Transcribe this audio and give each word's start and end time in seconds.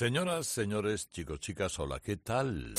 Señoras, 0.00 0.46
señores, 0.46 1.10
chicos, 1.10 1.40
chicas, 1.40 1.78
hola, 1.78 2.00
¿qué 2.00 2.16
tal? 2.16 2.72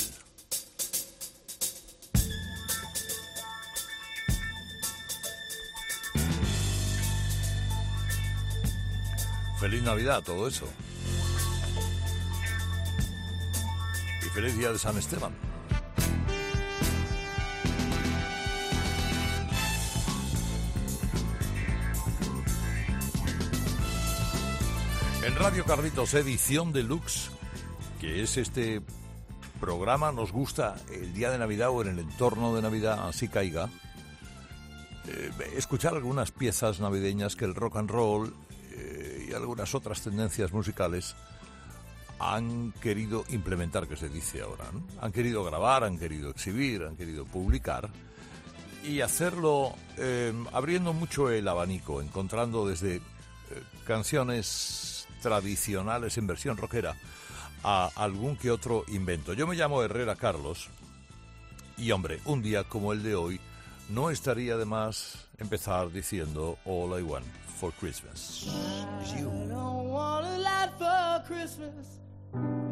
Feliz 9.60 9.84
Navidad, 9.84 10.24
todo 10.24 10.48
eso. 10.48 10.66
Y 14.26 14.30
feliz 14.30 14.58
día 14.58 14.72
de 14.72 14.80
San 14.80 14.98
Esteban. 14.98 15.51
En 25.24 25.36
Radio 25.36 25.64
Carlitos, 25.66 26.16
edición 26.16 26.74
deluxe, 26.74 27.30
que 28.00 28.24
es 28.24 28.38
este 28.38 28.82
programa, 29.60 30.12
nos 30.12 30.32
gusta 30.32 30.76
el 30.92 31.14
día 31.14 31.30
de 31.30 31.38
Navidad 31.38 31.70
o 31.70 31.84
en 31.84 31.90
el 31.90 32.00
entorno 32.00 32.56
de 32.56 32.64
Navidad, 32.64 33.08
así 33.08 33.28
caiga, 33.28 33.70
eh, 35.08 35.30
escuchar 35.56 35.94
algunas 35.94 36.32
piezas 36.32 36.80
navideñas 36.80 37.36
que 37.36 37.46
el 37.46 37.54
rock 37.54 37.76
and 37.78 37.92
roll 37.92 38.34
eh, 38.72 39.28
y 39.30 39.34
algunas 39.34 39.76
otras 39.76 40.02
tendencias 40.02 40.54
musicales 40.54 41.16
han 42.18 42.72
querido 42.82 43.24
implementar, 43.30 43.88
que 43.88 43.98
se 43.98 44.10
dice 44.10 44.42
ahora. 44.42 44.66
Han 45.02 45.12
querido 45.12 45.44
grabar, 45.44 45.84
han 45.84 46.00
querido 46.00 46.32
exhibir, 46.32 46.82
han 46.82 46.98
querido 46.98 47.26
publicar 47.26 47.92
y 48.84 49.02
hacerlo 49.02 49.76
eh, 49.98 50.34
abriendo 50.52 50.94
mucho 50.94 51.30
el 51.30 51.48
abanico, 51.48 52.02
encontrando 52.02 52.68
desde 52.68 53.02
canciones 53.86 55.01
tradicionales 55.22 56.18
en 56.18 56.28
versión 56.28 56.58
rockera 56.58 56.96
a 57.64 57.90
algún 57.96 58.36
que 58.36 58.52
otro 58.52 58.84
invento. 58.88 59.34
Yo 59.34 59.48
me 59.48 59.56
llamo 59.56 59.84
Herrera 59.84 60.16
Carlos 60.16 60.70
y 61.78 61.92
hombre, 61.92 62.20
un 62.26 62.42
día 62.42 62.64
como 62.64 62.94
el 62.94 63.04
de 63.04 63.16
hoy 63.16 63.40
no 63.90 64.10
estaría 64.10 64.58
de 64.58 64.66
más 64.66 65.28
empezar 65.38 65.92
diciendo 65.92 66.58
All 66.66 67.00
I 67.00 67.04
Want 67.04 67.26
for 67.60 67.72
Christmas. 67.74 68.48
I 68.48 69.22
don't 69.22 69.90
want 69.90 70.26
a 70.26 70.38
lot 70.38 70.78
for 70.78 71.24
Christmas. 71.28 72.00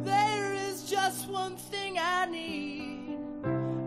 There 0.04 0.54
is 0.54 0.90
just 0.90 1.30
one 1.30 1.58
thing 1.58 1.98
I 2.00 2.26
need. 2.26 3.18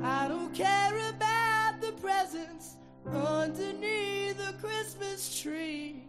I 0.05 0.29
don't 0.29 0.53
care 0.55 0.97
about 1.11 1.81
the 1.81 1.93
presents 2.01 2.77
underneath 3.07 4.37
the 4.37 4.55
Christmas 4.61 5.41
tree. 5.41 6.05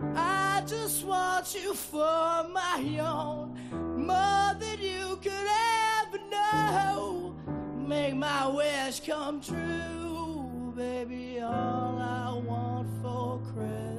I 0.00 0.62
just 0.66 1.04
want 1.04 1.54
you 1.54 1.74
for 1.74 2.46
my 2.52 2.98
own, 3.00 3.58
more 4.06 4.54
than 4.58 4.80
you 4.80 5.18
could 5.22 5.48
ever 6.02 6.18
know. 6.30 7.34
Make 7.76 8.14
my 8.14 8.46
wish 8.46 9.00
come 9.00 9.40
true, 9.40 10.72
baby. 10.76 11.40
All 11.40 11.98
I 11.98 12.40
want 12.46 12.88
for 13.02 13.40
Christmas 13.52 13.97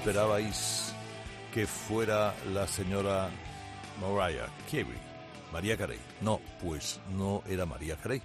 esperabais 0.00 0.94
que 1.52 1.66
fuera 1.66 2.34
la 2.54 2.66
señora 2.66 3.28
Mariah 4.00 4.48
Carey. 4.64 4.96
María 5.52 5.76
Carey. 5.76 5.98
No, 6.22 6.40
pues 6.62 7.00
no 7.18 7.42
era 7.46 7.66
María 7.66 7.96
Carey. 7.96 8.22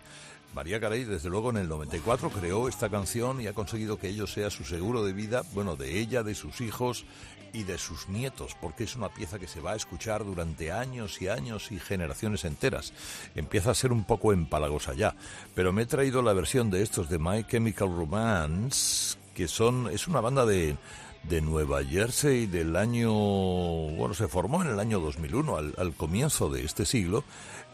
María 0.54 0.80
Carey, 0.80 1.04
desde 1.04 1.28
luego, 1.28 1.50
en 1.50 1.58
el 1.58 1.68
94 1.68 2.30
creó 2.30 2.70
esta 2.70 2.88
canción 2.88 3.42
y 3.42 3.48
ha 3.48 3.54
conseguido 3.54 4.00
que 4.00 4.08
ello 4.08 4.26
sea 4.26 4.50
su 4.50 4.64
seguro 4.64 5.04
de 5.04 5.12
vida, 5.12 5.44
bueno, 5.54 5.76
de 5.76 6.00
ella, 6.00 6.24
de 6.24 6.34
sus 6.34 6.62
hijos 6.62 7.04
y 7.52 7.64
de 7.64 7.78
sus 7.78 8.08
nietos, 8.08 8.56
porque 8.62 8.86
es 8.86 8.96
una 8.96 9.10
pieza 9.10 9.38
que 9.38 9.48
se 9.48 9.60
va 9.60 9.74
a 9.74 9.76
escuchar 9.76 10.24
durante 10.24 10.72
años 10.72 11.22
y 11.22 11.28
años 11.28 11.74
y 11.74 11.80
generaciones 11.82 12.46
enteras. 12.46 12.94
Empieza 13.36 13.72
a 13.72 13.76
ser 13.76 13.92
un 13.92 14.06
poco 14.06 14.32
empalagosa 14.32 14.94
ya, 14.94 15.14
pero 15.54 15.74
me 15.74 15.82
he 15.82 15.86
traído 15.86 16.22
la 16.22 16.32
versión 16.32 16.70
de 16.70 16.84
estos 16.84 17.10
de 17.10 17.20
My 17.20 17.44
Chemical 17.44 17.90
Romance, 17.90 19.18
que 19.34 19.50
son 19.50 19.90
es 19.92 20.08
una 20.08 20.22
banda 20.22 20.46
de 20.46 20.78
de 21.30 21.42
Nueva 21.42 21.84
Jersey 21.84 22.46
del 22.46 22.76
año, 22.76 23.12
bueno, 23.12 24.14
se 24.14 24.28
formó 24.28 24.62
en 24.62 24.70
el 24.70 24.80
año 24.80 25.00
2001, 25.00 25.58
al, 25.58 25.74
al 25.78 25.94
comienzo 25.94 26.50
de 26.50 26.64
este 26.64 26.86
siglo, 26.86 27.24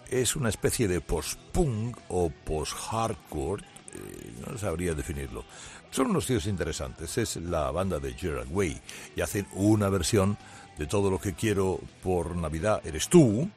es 0.09 0.35
una 0.35 0.49
especie 0.49 0.87
de 0.87 1.01
post-punk 1.01 1.97
o 2.09 2.29
post-hardcore, 2.29 3.63
eh, 3.93 4.33
no 4.47 4.57
sabría 4.57 4.93
definirlo. 4.93 5.43
Son 5.89 6.07
unos 6.09 6.25
tíos 6.25 6.45
interesantes, 6.47 7.17
es 7.17 7.35
la 7.37 7.71
banda 7.71 7.99
de 7.99 8.13
Gerard 8.13 8.47
Way 8.49 8.79
y 9.15 9.21
hacen 9.21 9.47
una 9.53 9.89
versión 9.89 10.37
de 10.77 10.87
todo 10.87 11.11
lo 11.11 11.19
que 11.19 11.33
quiero 11.33 11.79
por 12.01 12.35
Navidad 12.35 12.81
eres 12.85 13.09
tú, 13.09 13.49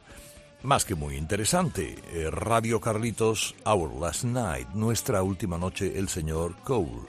más 0.63 0.85
que 0.85 0.95
muy 0.95 1.17
interesante. 1.17 1.97
Eh, 2.13 2.31
Radio 2.31 2.81
Carlitos, 2.81 3.55
Our 3.65 3.95
Last 4.01 4.25
Night, 4.25 4.69
nuestra 4.71 5.23
última 5.23 5.59
noche, 5.59 5.99
el 5.99 6.09
señor 6.09 6.57
Cole, 6.65 7.03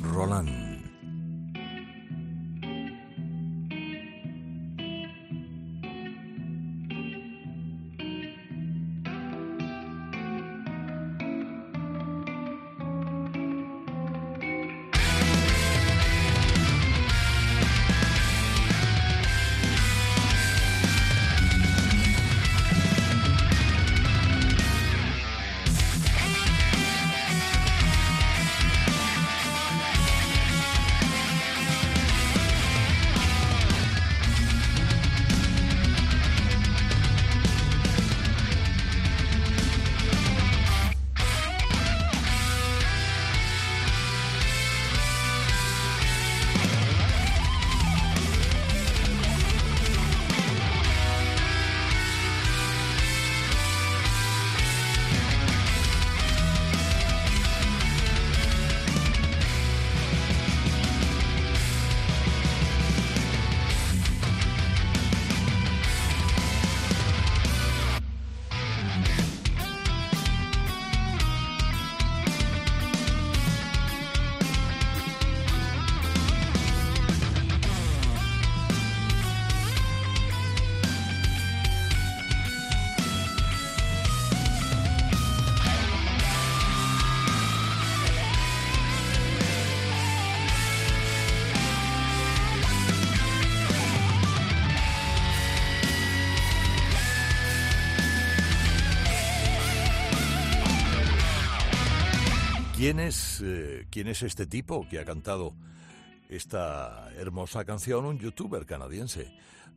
Roland. 0.00 0.87
¿Quién 102.88 103.00
es, 103.00 103.42
eh, 103.44 103.86
¿Quién 103.90 104.08
es 104.08 104.22
este 104.22 104.46
tipo 104.46 104.88
que 104.88 104.98
ha 104.98 105.04
cantado 105.04 105.54
esta 106.30 107.10
hermosa 107.18 107.66
canción? 107.66 108.06
Un 108.06 108.18
youtuber 108.18 108.64
canadiense. 108.64 109.30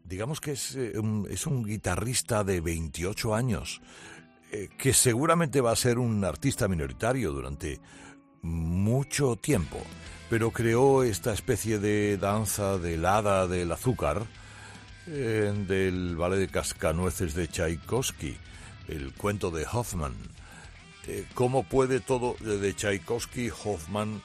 Digamos 0.05 0.39
que 0.39 0.53
es, 0.53 0.77
eh, 0.77 0.97
un, 0.97 1.27
es 1.29 1.45
un 1.45 1.65
guitarrista 1.65 2.45
de 2.45 2.61
28 2.61 3.35
años, 3.35 3.81
eh, 4.53 4.69
que 4.77 4.93
seguramente 4.93 5.59
va 5.59 5.73
a 5.73 5.75
ser 5.75 5.99
un 5.99 6.23
artista 6.23 6.69
minoritario 6.69 7.33
durante 7.33 7.81
mucho 8.43 9.35
tiempo, 9.35 9.81
pero 10.29 10.51
creó 10.51 11.03
esta 11.03 11.33
especie 11.33 11.79
de 11.79 12.15
danza 12.15 12.77
del 12.77 13.05
hada 13.05 13.45
del 13.45 13.73
azúcar 13.73 14.25
del 15.05 16.15
ballet 16.15 16.39
de 16.39 16.47
cascanueces 16.47 17.33
de 17.33 17.49
Tchaikovsky, 17.49 18.37
el 18.87 19.13
cuento 19.15 19.51
de 19.51 19.65
Hoffman 19.69 20.15
eh, 21.07 21.25
cómo 21.33 21.63
puede 21.63 21.99
todo 21.99 22.35
de 22.39 22.73
Tchaikovsky, 22.75 23.49
Hoffman, 23.49 24.21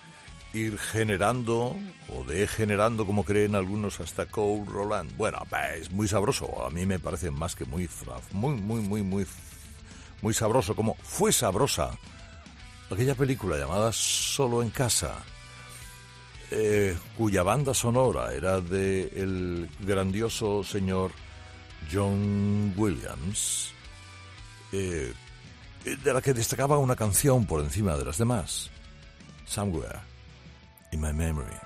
ir 0.52 0.78
generando 0.78 1.76
o 2.08 2.24
degenerando, 2.24 3.06
como 3.06 3.24
creen 3.24 3.54
algunos, 3.54 4.00
hasta 4.00 4.26
Cole 4.26 4.64
Roland. 4.66 5.16
Bueno, 5.16 5.38
es 5.76 5.90
muy 5.90 6.08
sabroso. 6.08 6.64
A 6.64 6.70
mí 6.70 6.86
me 6.86 6.98
parece 6.98 7.30
más 7.30 7.54
que 7.54 7.64
muy, 7.64 7.88
muy, 8.32 8.54
muy, 8.54 8.80
muy, 8.80 9.02
muy, 9.02 9.26
muy 10.22 10.34
sabroso. 10.34 10.74
Como 10.74 10.96
fue 11.02 11.32
sabrosa 11.32 11.98
aquella 12.90 13.14
película 13.14 13.56
llamada 13.56 13.92
Solo 13.92 14.62
en 14.62 14.70
casa, 14.70 15.14
eh, 16.50 16.96
cuya 17.16 17.42
banda 17.42 17.74
sonora 17.74 18.32
era 18.32 18.60
de 18.60 19.08
el 19.16 19.68
grandioso 19.80 20.62
señor 20.62 21.10
John 21.92 22.72
Williams. 22.76 23.72
Eh, 24.72 25.12
de 25.94 26.12
la 26.12 26.20
que 26.20 26.34
destacaba 26.34 26.78
una 26.78 26.96
canción 26.96 27.46
por 27.46 27.60
encima 27.60 27.96
de 27.96 28.04
las 28.04 28.18
demás, 28.18 28.70
Somewhere 29.46 30.00
in 30.90 31.00
My 31.00 31.12
Memory. 31.12 31.65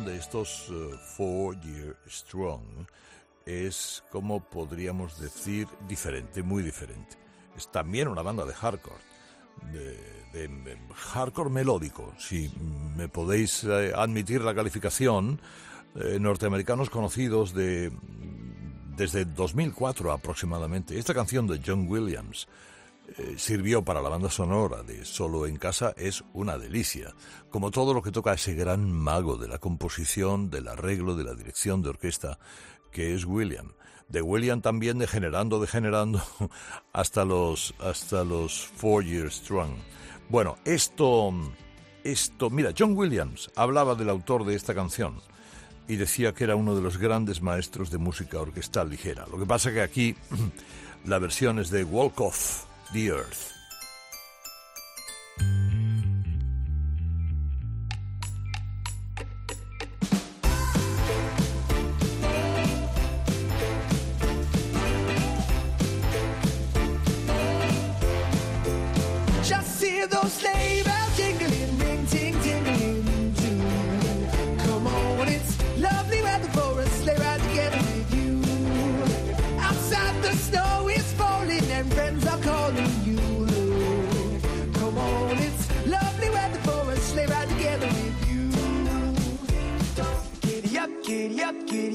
De 0.00 0.16
estos 0.16 0.70
uh, 0.70 0.96
Four 1.16 1.60
Year 1.60 1.96
Strong 2.08 2.62
es, 3.44 4.02
como 4.10 4.40
podríamos 4.40 5.20
decir, 5.20 5.68
diferente, 5.86 6.42
muy 6.42 6.62
diferente. 6.62 7.18
Es 7.56 7.70
también 7.70 8.08
una 8.08 8.22
banda 8.22 8.46
de 8.46 8.54
hardcore, 8.54 9.02
de, 9.70 10.48
de 10.48 10.78
hardcore 10.94 11.50
melódico, 11.50 12.14
si 12.18 12.50
me 12.96 13.08
podéis 13.08 13.64
eh, 13.64 13.92
admitir 13.94 14.40
la 14.40 14.54
calificación, 14.54 15.40
eh, 15.94 16.18
norteamericanos 16.18 16.88
conocidos 16.88 17.52
de 17.52 17.92
desde 18.96 19.26
2004 19.26 20.10
aproximadamente. 20.10 20.98
Esta 20.98 21.12
canción 21.12 21.46
de 21.46 21.60
John 21.64 21.86
Williams 21.86 22.48
eh, 23.18 23.34
sirvió 23.36 23.84
para 23.84 24.00
la 24.00 24.08
banda 24.08 24.30
sonora 24.30 24.82
de 24.82 25.04
Solo 25.04 25.46
en 25.46 25.56
Casa 25.56 25.92
es 25.96 26.24
una 26.32 26.56
delicia, 26.56 27.14
como 27.50 27.70
todo 27.70 27.92
lo 27.92 28.02
que 28.02 28.10
toca 28.10 28.32
ese 28.32 28.54
gran 28.54 28.90
mago 28.90 29.36
de 29.36 29.48
la 29.48 29.58
composición, 29.58 30.48
del 30.50 30.68
arreglo, 30.68 31.14
de 31.14 31.24
la 31.24 31.34
dirección 31.34 31.82
de 31.82 31.90
orquesta, 31.90 32.38
que 32.90 33.14
es 33.14 33.24
William. 33.24 33.72
De 34.08 34.22
William 34.22 34.62
también 34.62 34.98
degenerando, 34.98 35.60
degenerando 35.60 36.22
hasta 36.92 37.24
los, 37.24 37.74
hasta 37.80 38.24
los 38.24 38.66
Four 38.76 39.04
Years 39.04 39.34
Strong. 39.34 39.72
Bueno, 40.30 40.56
esto, 40.64 41.32
esto, 42.04 42.48
mira, 42.48 42.72
John 42.76 42.96
Williams 42.96 43.50
hablaba 43.56 43.94
del 43.94 44.08
autor 44.08 44.44
de 44.44 44.54
esta 44.54 44.74
canción 44.74 45.20
y 45.86 45.96
decía 45.96 46.32
que 46.32 46.44
era 46.44 46.56
uno 46.56 46.74
de 46.74 46.82
los 46.82 46.96
grandes 46.96 47.42
maestros 47.42 47.90
de 47.90 47.98
música 47.98 48.40
orquestal 48.40 48.88
ligera. 48.88 49.26
Lo 49.30 49.38
que 49.38 49.46
pasa 49.46 49.72
que 49.72 49.82
aquí 49.82 50.16
la 51.04 51.18
versión 51.18 51.58
es 51.58 51.68
de 51.70 51.84
Walk 51.84 52.20
Off 52.20 52.71
the 52.92 53.10
Earth. 53.10 53.51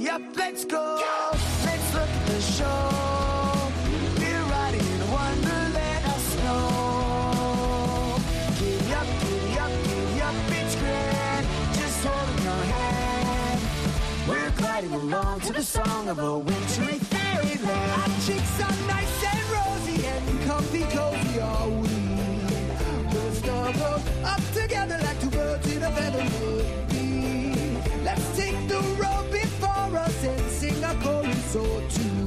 Up, 0.10 0.22
let's 0.36 0.66
go. 0.66 1.02
Let's 1.66 1.94
look 1.94 2.10
at 2.10 2.26
the 2.28 2.42
show. 2.42 2.92
We're 4.20 4.44
riding 4.44 4.80
in 4.80 5.12
wonderland 5.12 6.06
of 6.06 6.22
snow. 6.32 6.68
Up, 9.00 9.08
up, 9.64 9.74
up, 10.28 10.52
it's 10.60 10.76
grand. 10.76 11.48
Just 11.74 12.06
holding 12.06 12.44
your 12.44 12.64
hand. 12.74 13.62
We're 14.28 14.52
gliding 14.52 14.94
along 14.94 15.42
to 15.42 15.54
the 15.54 15.64
song 15.64 16.10
of 16.10 16.20
a 16.20 16.38
wintry 16.38 17.00
fairyland. 17.00 17.92
Our 18.02 18.08
cheeks 18.26 18.62
are 18.62 18.78
nice 18.88 19.24
and 19.32 19.44
rosy 19.56 20.06
and 20.06 20.42
comfy 20.46 20.84
cozy 20.84 21.40
are 21.40 21.70
we. 21.70 21.90
We'll 23.12 23.34
snuggle 23.34 24.02
up 24.24 24.42
together 24.54 25.00
like 25.04 25.20
two 25.20 25.30
birds 25.32 25.68
in 25.76 25.84
a 25.84 25.92
feather 25.92 26.26
would 26.42 26.90
be. 26.90 27.78
Let's 28.04 28.38
take 28.38 28.68
the 28.68 28.97
before 29.32 29.98
us 29.98 30.24
and 30.24 30.52
sing 30.52 30.84
a 30.84 30.94
chorus 31.04 31.56
or 31.56 31.82
two. 31.90 32.26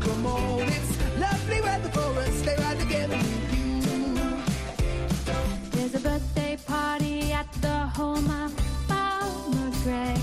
Come 0.00 0.26
on, 0.26 0.62
it's 0.62 0.92
lovely 1.18 1.60
weather 1.60 1.88
for 1.90 2.18
us. 2.20 2.34
Stay 2.34 2.56
right 2.56 2.78
together 2.78 3.16
with 3.16 3.54
you. 3.54 3.80
There's 5.70 5.94
a 5.94 6.00
birthday 6.00 6.56
party 6.66 7.32
at 7.32 7.50
the 7.60 7.78
home 7.98 8.28
of 8.42 8.52
Farmer 8.88 9.70
Gray. 9.82 10.16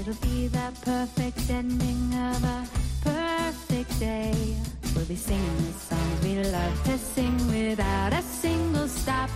It'll 0.00 0.14
be 0.22 0.48
the 0.48 0.72
perfect 0.82 1.50
ending 1.50 2.14
of 2.14 2.44
a 2.44 2.66
perfect 3.02 3.98
day. 3.98 4.56
We'll 4.94 5.06
be 5.06 5.16
singing 5.16 5.56
the 5.56 5.72
songs 5.72 6.22
we 6.22 6.42
love 6.44 6.84
to 6.84 6.98
sing 6.98 7.36
without 7.48 8.12
a 8.12 8.22
single 8.22 8.88
stop. 8.88 9.30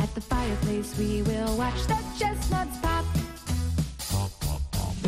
At 0.00 0.14
the 0.14 0.20
fireplace, 0.20 0.96
we 0.98 1.22
will 1.22 1.56
watch 1.56 1.86
the 1.86 1.98
chestnuts 2.18 2.78
pop. 2.78 3.19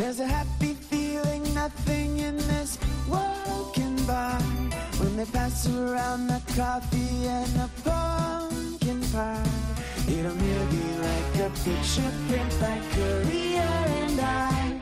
There's 0.03 0.19
a 0.19 0.27
happy 0.27 0.73
feeling 0.73 1.41
nothing 1.53 2.17
in 2.17 2.35
this 2.35 2.77
world 3.07 3.73
can 3.73 3.95
buy 4.05 4.35
when 4.99 5.15
they 5.15 5.23
pass 5.23 5.65
around 5.65 6.27
the 6.27 6.41
coffee 6.57 7.25
and 7.25 7.47
the 7.55 7.69
pumpkin 7.85 8.99
pie. 9.13 9.41
It'll 10.09 10.35
merely 10.35 10.65
be 10.75 10.83
like 11.07 11.35
a 11.47 11.49
picture 11.63 12.11
print 12.27 12.51
by 12.59 12.81
Korea 12.91 13.69
and 14.03 14.19
I. 14.19 14.77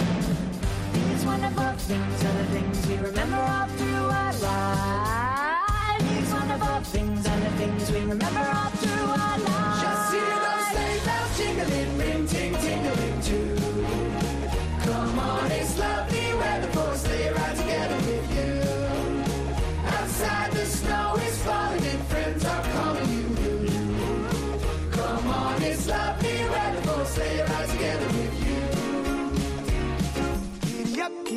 These 0.92 1.24
wonderful 1.24 1.72
things 1.86 2.24
are 2.26 2.38
the 2.42 2.46
things 2.46 2.88
we 2.88 2.96
remember 2.96 3.38
all 3.38 3.68
through 3.78 4.06
our 4.22 4.34
lives. 4.50 6.04
These 6.10 6.34
wonderful 6.34 6.82
things 6.96 7.28
are 7.28 7.40
the 7.42 7.52
things 7.62 7.92
we 7.92 8.00
remember 8.00 8.40
all 8.40 8.72
through 8.72 9.06
our 9.06 9.38
lives. 9.38 9.71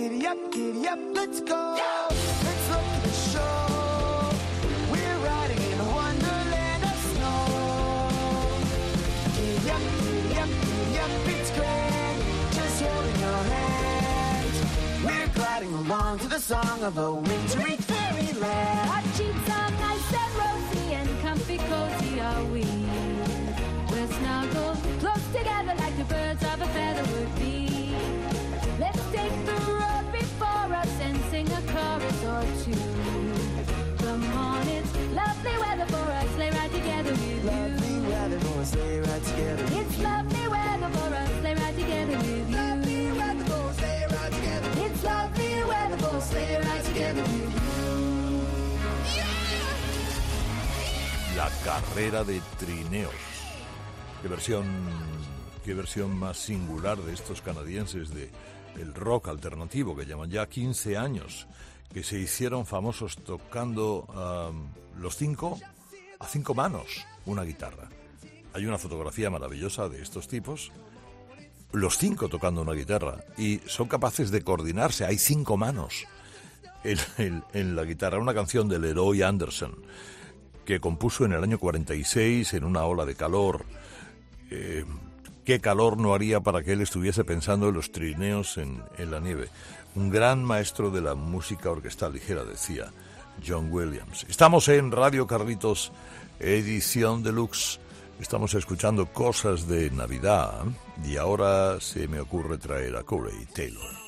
Giddy 0.05 0.27
up, 0.27 0.37
giddy 0.53 0.87
up, 0.87 0.99
let's 1.15 1.41
go. 1.41 1.79
Let's 2.11 2.69
look 2.69 2.85
at 2.97 3.03
the 3.05 3.13
show. 3.33 4.37
We're 4.93 5.19
riding 5.25 5.63
in 5.73 5.81
a 5.81 5.89
wonderland 5.97 6.85
of 6.85 6.97
snow. 7.09 8.61
Giddy 9.35 9.71
up, 9.71 9.81
giddy 9.81 10.37
up, 10.43 10.51
giddy 10.61 10.99
up, 10.99 11.11
it's 11.35 11.51
grand. 11.57 12.23
Just 12.53 12.83
holding 12.83 13.19
your 13.19 13.45
hands. 13.55 14.57
We're 15.07 15.29
gliding 15.29 15.73
along 15.73 16.19
to 16.19 16.29
the 16.29 16.39
song 16.39 16.83
of 16.83 16.99
a 16.99 17.15
wintry 17.15 17.77
fairyland. 17.77 18.91
Our 18.91 19.03
cheeks 19.17 19.49
are 19.57 19.71
nice 19.71 20.13
and 20.21 20.35
rosy 20.45 20.93
and 20.93 21.09
comfy 21.23 21.57
cozy 21.57 22.21
are 22.21 22.45
we. 22.53 22.67
We're 23.91 24.13
snuggled 24.19 24.77
close 25.01 25.27
together 25.33 25.75
like 25.79 25.97
the 25.97 26.05
birds 26.05 26.43
of 26.45 26.61
a 26.61 26.67
feather 26.67 27.05
would 27.11 27.34
La 51.45 51.51
carrera 51.63 52.25
de 52.25 52.41
trineos. 52.59 53.13
Qué 54.23 54.29
versión, 54.29 54.65
qué 55.63 55.75
versión 55.75 56.17
más 56.17 56.39
singular 56.39 56.97
de 56.97 57.13
estos 57.13 57.43
canadienses 57.43 58.09
de 58.15 58.31
el 58.81 58.95
rock 58.95 59.29
alternativo 59.29 59.95
que 59.95 60.07
llevan 60.07 60.31
ya 60.31 60.49
15 60.49 60.97
años, 60.97 61.47
que 61.93 62.03
se 62.03 62.19
hicieron 62.19 62.65
famosos 62.65 63.17
tocando 63.17 64.07
am, 64.15 64.69
los 64.99 65.17
cinco 65.17 65.61
a 66.19 66.27
cinco 66.27 66.55
manos 66.55 67.05
una 67.27 67.43
guitarra. 67.43 67.91
Hay 68.55 68.65
una 68.65 68.79
fotografía 68.79 69.29
maravillosa 69.29 69.91
de 69.91 70.01
estos 70.01 70.29
tipos, 70.29 70.73
los 71.73 71.99
cinco 71.99 72.31
tocando 72.31 72.63
una 72.63 72.73
guitarra 72.73 73.23
y 73.37 73.61
son 73.67 73.87
capaces 73.87 74.31
de 74.31 74.41
coordinarse. 74.41 75.05
Hay 75.05 75.19
cinco 75.19 75.59
manos 75.59 76.07
en, 76.85 77.77
la 77.77 77.85
guitarra. 77.85 78.19
Una 78.19 78.33
canción 78.33 78.67
de 78.67 78.79
Leroy 78.79 79.21
Anderson 79.21 79.75
que 80.64 80.80
compuso 80.80 81.25
en 81.25 81.33
el 81.33 81.42
año 81.42 81.59
46 81.59 82.54
en 82.54 82.64
una 82.64 82.85
ola 82.85 83.04
de 83.04 83.14
calor. 83.14 83.64
Eh, 84.50 84.85
¿Qué 85.44 85.61
calor 85.61 85.99
no 85.99 86.14
haría 86.14 86.40
para 86.40 86.62
que 86.62 86.73
él 86.73 86.80
estuviese 86.80 87.23
pensando 87.25 87.68
en 87.68 87.75
los 87.75 87.92
trineos 87.92 88.56
en, 88.56 88.83
en 88.97 89.11
la 89.11 89.21
nieve? 89.21 89.49
Un 89.94 90.11
gran 90.11 90.42
maestro 90.42 90.90
de 90.90 91.02
la 91.02 91.14
música 91.14 91.71
orquestal 91.71 92.14
ligera, 92.14 92.44
decía 92.44 92.90
John 93.47 93.68
Williams. 93.71 94.25
Estamos 94.28 94.68
en 94.68 94.90
Radio 94.90 95.26
Carlitos, 95.26 95.92
edición 96.40 97.23
deluxe. 97.23 97.78
Estamos 98.21 98.54
escuchando 98.54 99.12
cosas 99.12 99.68
de 99.68 99.90
Navidad 99.90 100.64
y 101.04 101.16
ahora 101.16 101.80
se 101.80 102.09
me 102.09 102.21
ocurre 102.21 102.59
traer 102.59 102.97
a 102.97 103.02
Corey 103.02 103.47
Taylor. 103.54 104.04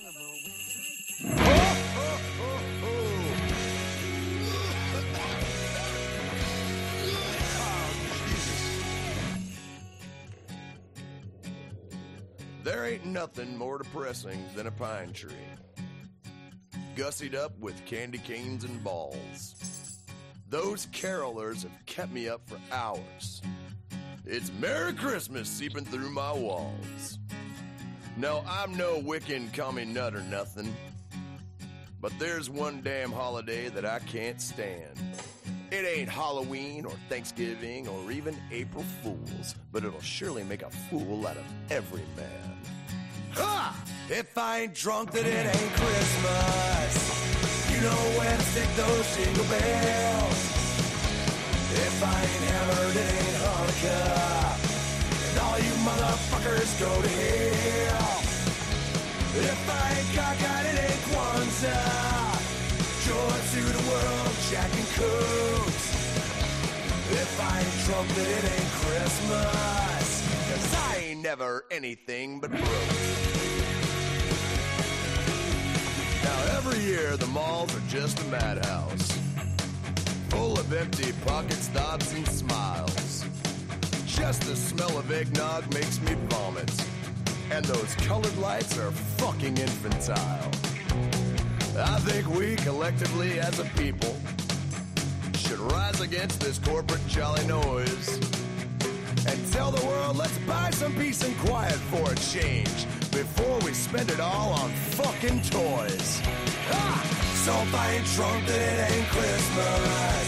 Nothing 13.17 13.57
more 13.57 13.79
depressing 13.79 14.45
than 14.55 14.67
a 14.67 14.71
pine 14.71 15.11
tree. 15.11 15.33
Gussied 16.97 17.35
up 17.35 17.59
with 17.59 17.83
candy 17.87 18.19
canes 18.19 18.63
and 18.63 18.85
balls. 18.85 19.55
Those 20.51 20.85
carolers 20.89 21.63
have 21.63 21.87
kept 21.87 22.13
me 22.13 22.29
up 22.29 22.43
for 22.47 22.59
hours. 22.71 23.41
It's 24.27 24.53
Merry 24.61 24.93
Christmas 24.93 25.49
seeping 25.49 25.87
through 25.87 26.11
my 26.11 26.31
walls. 26.31 27.19
No, 28.19 28.45
I'm 28.47 28.77
no 28.77 29.01
Wiccan 29.01 29.51
commie 29.55 29.87
nut 29.87 30.15
or 30.15 30.21
nothing. 30.21 30.77
But 32.03 32.13
there's 32.19 32.51
one 32.51 32.83
damn 32.83 33.13
holiday 33.13 33.71
that 33.71 33.87
I 33.87 34.01
can't 34.01 34.43
stand. 34.43 35.01
It 35.71 35.87
ain't 35.87 36.11
Halloween 36.11 36.85
or 36.85 36.93
Thanksgiving 37.09 37.89
or 37.89 38.13
even 38.13 38.37
April 38.53 38.85
Fools, 39.03 39.55
but 39.73 39.85
it'll 39.85 40.03
surely 40.03 40.45
make 40.45 40.61
a 40.61 40.71
fool 40.71 41.27
out 41.27 41.39
of 41.39 41.45
every 41.71 42.05
man. 42.15 42.57
If 44.09 44.39
I 44.39 44.61
ain't 44.61 44.75
drunk, 44.75 45.11
then 45.11 45.27
it 45.27 45.47
ain't 45.47 45.73
Christmas. 45.75 46.93
You 47.75 47.81
know 47.83 48.01
when 48.17 48.39
to 48.39 48.45
stick 48.45 48.71
those 48.77 49.17
jingle 49.17 49.45
bells. 49.45 50.41
If 51.75 52.03
I 52.05 52.21
ain't 52.23 52.45
hammered, 52.49 52.97
it 52.97 53.13
ain't 53.19 53.37
Hanukkah. 53.43 54.57
And 55.29 55.39
all 55.41 55.59
you 55.59 55.75
motherfuckers 55.83 56.71
go 56.79 57.03
to 57.03 57.09
hell. 57.09 58.23
If 59.43 59.63
I 59.69 59.87
ain't 59.99 60.11
cockeyed, 60.15 60.67
it 60.71 60.79
ain't 60.87 61.03
Kwanzaa. 61.11 62.39
Joy 63.07 63.37
to 63.53 63.63
the 63.77 63.83
world, 63.91 64.33
Jack 64.51 64.71
and 64.73 64.89
Cooks. 64.95 65.87
If 67.11 67.41
I 67.41 67.61
ain't 67.61 67.79
drunk, 67.87 68.09
then 68.15 68.29
it 68.39 68.45
ain't 68.55 68.73
Christmas. 68.81 70.07
Cause 70.49 70.75
I 70.75 70.97
ain't 71.09 71.23
never 71.23 71.65
anything 71.73 72.39
but 72.41 72.51
broke. 72.51 73.26
Now 76.27 76.57
every 76.57 76.81
year 76.81 77.17
the 77.17 77.29
malls 77.29 77.73
are 77.77 77.87
just 77.89 78.19
a 78.21 78.25
madhouse. 78.25 79.13
Full 80.31 80.59
of 80.59 80.73
empty 80.73 81.13
pockets, 81.25 81.69
thoughts, 81.69 82.13
and 82.15 82.27
smiles. 82.27 83.25
Just 84.07 84.43
the 84.43 84.57
smell 84.57 84.99
of 84.99 85.13
eggnog 85.13 85.73
makes 85.73 86.01
me 86.01 86.15
vomit. 86.29 86.73
And 87.53 87.65
those 87.67 87.95
colored 88.07 88.37
lights 88.39 88.77
are 88.77 88.91
fucking 89.21 89.57
infantile. 89.57 90.51
I 91.79 91.99
think 92.01 92.27
we 92.37 92.57
collectively 92.57 93.39
as 93.39 93.61
a 93.61 93.65
people 93.77 94.17
should 95.35 95.61
rise 95.61 96.01
against 96.01 96.41
this 96.41 96.59
corporate 96.59 97.07
jolly 97.07 97.47
noise 97.47 98.09
and 99.29 99.53
tell 99.53 99.71
the 99.71 99.87
world 99.87 100.17
let's 100.17 100.39
buy 100.39 100.71
some 100.71 100.93
peace 100.95 101.23
and 101.23 101.39
quiet 101.39 101.79
for 101.93 102.11
a 102.11 102.17
change 102.17 102.87
before 103.17 103.59
we 103.65 103.73
spend 103.73 104.11
it 104.11 104.21
all 104.21 104.53
on 104.61 104.69
fucking 105.01 105.41
toys. 105.49 106.21
Ah! 106.69 107.01
So 107.45 107.53
if 107.65 107.75
I 107.75 107.87
ain't 107.95 108.05
drunk, 108.13 108.47
then 108.47 108.61
it 108.61 108.93
ain't 108.93 109.09
Christmas. 109.09 110.27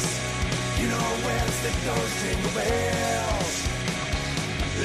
You 0.80 0.88
know 0.88 1.08
where 1.24 1.44
to 1.44 1.52
stick 1.60 1.76
those 1.84 2.12
jingle 2.22 2.52
bells. 2.56 3.56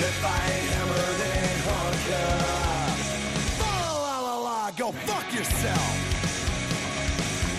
If 0.04 0.20
I 0.20 0.40
ain't 0.52 0.68
hammered, 0.74 1.16
then 1.22 1.32
it 1.32 1.48
ain't 1.48 1.64
Hanukkah. 1.70 2.44
La 3.62 3.76
la 4.06 4.16
la 4.28 4.36
la, 4.48 4.72
go 4.72 4.92
fuck 5.08 5.28
yourself. 5.32 5.96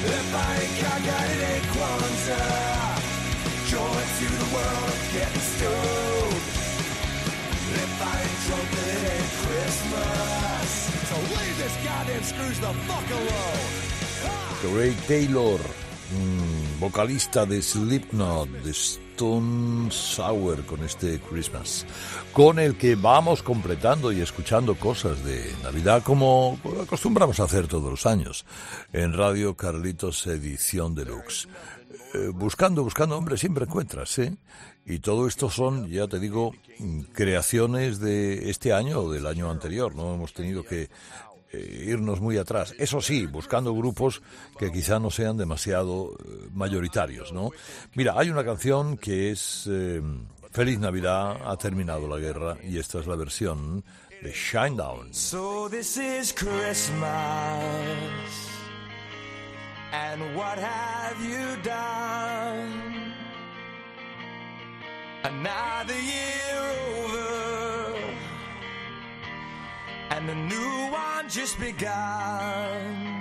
If 0.05 0.29
I 0.35 0.51
ain't 0.61 0.75
cockeyed, 0.83 1.31
it 1.35 1.53
ain't 1.53 1.67
Kwanzaa. 1.73 3.01
Joy 3.73 4.01
to 4.19 4.27
the 4.43 4.49
world 4.53 4.93
of 4.93 5.43
stoned. 5.57 6.54
Corey 14.63 14.97
Taylor, 15.07 15.61
mm, 15.61 16.81
vocalista 16.81 17.45
de 17.45 17.61
Slipknot, 17.61 18.49
de 18.49 18.71
Stone 18.71 19.91
Sour 19.91 20.65
con 20.65 20.83
este 20.83 21.21
Christmas, 21.21 21.87
con 22.33 22.59
el 22.59 22.77
que 22.77 22.95
vamos 22.95 23.43
completando 23.43 24.11
y 24.11 24.21
escuchando 24.21 24.75
cosas 24.75 25.23
de 25.25 25.55
Navidad 25.63 26.03
como 26.03 26.59
acostumbramos 26.83 27.41
a 27.41 27.45
hacer 27.45 27.69
todos 27.69 27.91
los 27.91 28.07
años 28.07 28.45
en 28.93 29.13
Radio 29.13 29.55
Carlitos 29.55 30.27
Edición 30.27 30.95
Deluxe. 30.95 31.47
Eh, 32.15 32.31
buscando, 32.33 32.83
buscando, 32.83 33.17
hombre, 33.17 33.37
siempre 33.37 33.65
encuentras, 33.65 34.19
¿eh? 34.19 34.37
Y 34.87 34.99
todo 34.99 35.27
esto 35.27 35.49
son, 35.49 35.89
ya 35.89 36.07
te 36.07 36.19
digo, 36.19 36.53
creaciones 37.13 38.01
de 38.01 38.51
este 38.51 38.73
año 38.73 39.01
o 39.01 39.13
del 39.13 39.27
año 39.27 39.51
anterior, 39.51 39.95
no 39.95 40.15
hemos 40.15 40.33
tenido 40.33 40.63
que 40.65 40.91
eh, 41.55 41.85
irnos 41.87 42.21
muy 42.21 42.37
atrás. 42.37 42.75
Eso 42.79 43.01
sí, 43.01 43.27
buscando 43.27 43.75
grupos 43.75 44.23
que 44.59 44.73
quizá 44.73 44.99
no 44.99 45.11
sean 45.11 45.37
demasiado 45.37 46.13
eh, 46.13 46.49
mayoritarios, 46.53 47.33
¿no? 47.33 47.51
Mira, 47.95 48.15
hay 48.17 48.31
una 48.31 48.45
canción 48.45 48.97
que 48.97 49.31
es 49.31 49.69
eh, 49.71 50.03
Feliz 50.51 50.79
Navidad, 50.79 51.39
ha 51.47 51.57
terminado 51.57 52.09
la 52.09 52.19
guerra, 52.19 52.57
y 52.63 52.79
esta 52.79 52.99
es 52.99 53.07
la 53.07 53.17
versión 53.17 53.85
de 54.23 54.33
Shinedown. 54.33 55.15
So 55.15 55.69
this 55.71 55.97
is 55.97 56.33
Christmas. 56.33 57.05
And 59.93 60.37
what 60.37 60.59
have 60.59 61.25
you 61.25 61.57
done? 61.63 63.15
Another 65.23 65.99
year 65.99 66.61
over. 66.89 67.99
And 70.11 70.29
a 70.29 70.35
new 70.35 70.93
one 70.93 71.29
just 71.29 71.59
begun. 71.59 73.14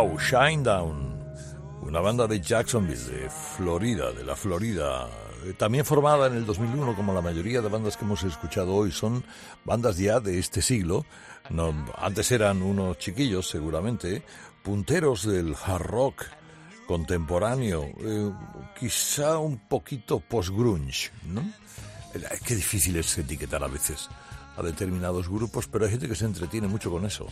Wow, 0.00 0.18
Shinedown, 0.18 0.96
una 1.82 2.00
banda 2.00 2.26
de 2.26 2.40
Jacksonville, 2.40 3.04
de 3.04 3.28
Florida, 3.28 4.10
de 4.12 4.24
la 4.24 4.34
Florida, 4.34 5.06
eh, 5.44 5.52
también 5.52 5.84
formada 5.84 6.26
en 6.26 6.36
el 6.36 6.46
2001 6.46 6.96
como 6.96 7.12
la 7.12 7.20
mayoría 7.20 7.60
de 7.60 7.68
bandas 7.68 7.98
que 7.98 8.06
hemos 8.06 8.22
escuchado 8.22 8.74
hoy, 8.74 8.92
son 8.92 9.22
bandas 9.62 9.98
ya 9.98 10.18
de 10.18 10.38
este 10.38 10.62
siglo. 10.62 11.04
No, 11.50 11.74
antes 11.98 12.32
eran 12.32 12.62
unos 12.62 12.96
chiquillos, 12.96 13.46
seguramente, 13.50 14.22
punteros 14.62 15.26
del 15.26 15.54
hard 15.66 15.82
rock 15.82 16.24
contemporáneo, 16.86 17.84
eh, 18.00 18.32
quizá 18.78 19.36
un 19.36 19.58
poquito 19.68 20.18
post-grunge, 20.18 21.10
¿no? 21.26 21.42
Eh, 22.14 22.38
Qué 22.42 22.54
difícil 22.54 22.96
es 22.96 23.18
etiquetar 23.18 23.62
a 23.62 23.68
veces 23.68 24.08
a 24.56 24.62
determinados 24.62 25.28
grupos, 25.28 25.66
pero 25.66 25.84
hay 25.84 25.90
gente 25.92 26.08
que 26.08 26.14
se 26.14 26.24
entretiene 26.24 26.68
mucho 26.68 26.90
con 26.90 27.04
eso. 27.06 27.26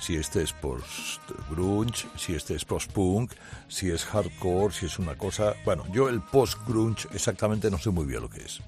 Si 0.00 0.16
este 0.16 0.42
es 0.42 0.52
post-grunge, 0.52 2.06
si 2.16 2.34
este 2.34 2.54
es 2.54 2.64
post-punk, 2.64 3.32
si 3.68 3.90
es 3.90 4.04
hardcore, 4.04 4.74
si 4.74 4.86
es 4.86 4.98
una 4.98 5.16
cosa... 5.16 5.54
Bueno, 5.64 5.84
yo 5.92 6.08
el 6.08 6.20
post-grunge 6.20 7.08
exactamente 7.12 7.70
no 7.70 7.78
sé 7.78 7.90
muy 7.90 8.06
bien 8.06 8.22
lo 8.22 8.30
que 8.30 8.42
es. 8.42 8.60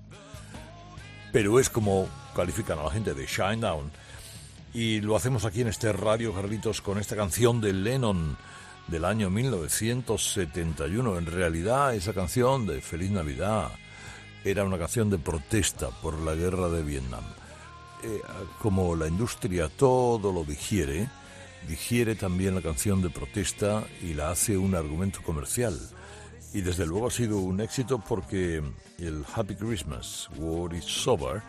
Pero 1.32 1.58
es 1.60 1.68
como 1.68 2.08
califican 2.34 2.78
a 2.78 2.84
la 2.84 2.90
gente 2.90 3.14
de 3.14 3.26
Shinedown. 3.26 3.90
Y 4.72 5.00
lo 5.00 5.16
hacemos 5.16 5.44
aquí 5.44 5.62
en 5.62 5.68
este 5.68 5.92
Radio 5.92 6.34
Carlitos 6.34 6.82
con 6.82 6.98
esta 6.98 7.16
canción 7.16 7.60
de 7.60 7.72
Lennon 7.72 8.36
del 8.88 9.04
año 9.04 9.30
1971. 9.30 11.18
En 11.18 11.26
realidad, 11.26 11.94
esa 11.94 12.12
canción 12.12 12.66
de 12.66 12.80
Feliz 12.80 13.10
Navidad 13.10 13.70
era 14.44 14.64
una 14.64 14.78
canción 14.78 15.10
de 15.10 15.18
protesta 15.18 15.90
por 15.90 16.18
la 16.20 16.34
guerra 16.34 16.68
de 16.68 16.82
Vietnam. 16.82 17.24
Eh, 18.06 18.22
como 18.62 18.94
la 18.94 19.08
industria 19.08 19.68
todo 19.68 20.32
lo 20.32 20.44
digiere, 20.44 21.08
digiere 21.66 22.14
también 22.14 22.54
la 22.54 22.62
canción 22.62 23.02
de 23.02 23.10
protesta 23.10 23.84
y 24.00 24.14
la 24.14 24.30
hace 24.30 24.56
un 24.56 24.76
argumento 24.76 25.22
comercial. 25.24 25.76
Y 26.54 26.60
desde 26.60 26.86
luego 26.86 27.08
ha 27.08 27.10
sido 27.10 27.38
un 27.38 27.60
éxito 27.60 27.98
porque 27.98 28.62
el 28.98 29.24
Happy 29.34 29.56
Christmas, 29.56 30.28
War 30.36 30.72
is 30.72 31.04
Over, 31.08 31.42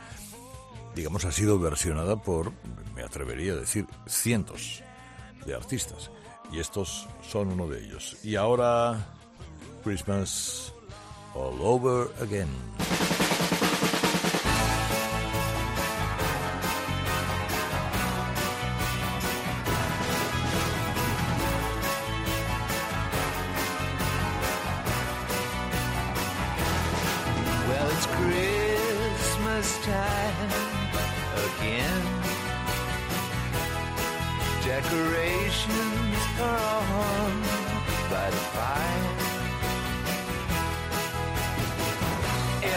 digamos, 0.96 1.26
ha 1.26 1.32
sido 1.32 1.60
versionada 1.60 2.16
por, 2.16 2.52
me 2.96 3.04
atrevería 3.04 3.54
a 3.54 3.58
decir, 3.58 3.86
cientos 4.08 4.82
de 5.46 5.54
artistas. 5.54 6.10
Y 6.52 6.60
estos 6.60 7.08
son 7.22 7.50
uno 7.50 7.68
de 7.68 7.86
ellos. 7.86 8.18
Y 8.24 8.36
ahora, 8.36 9.14
Christmas 9.84 10.74
All 11.36 11.60
Over 11.62 12.08
Again. 12.20 12.50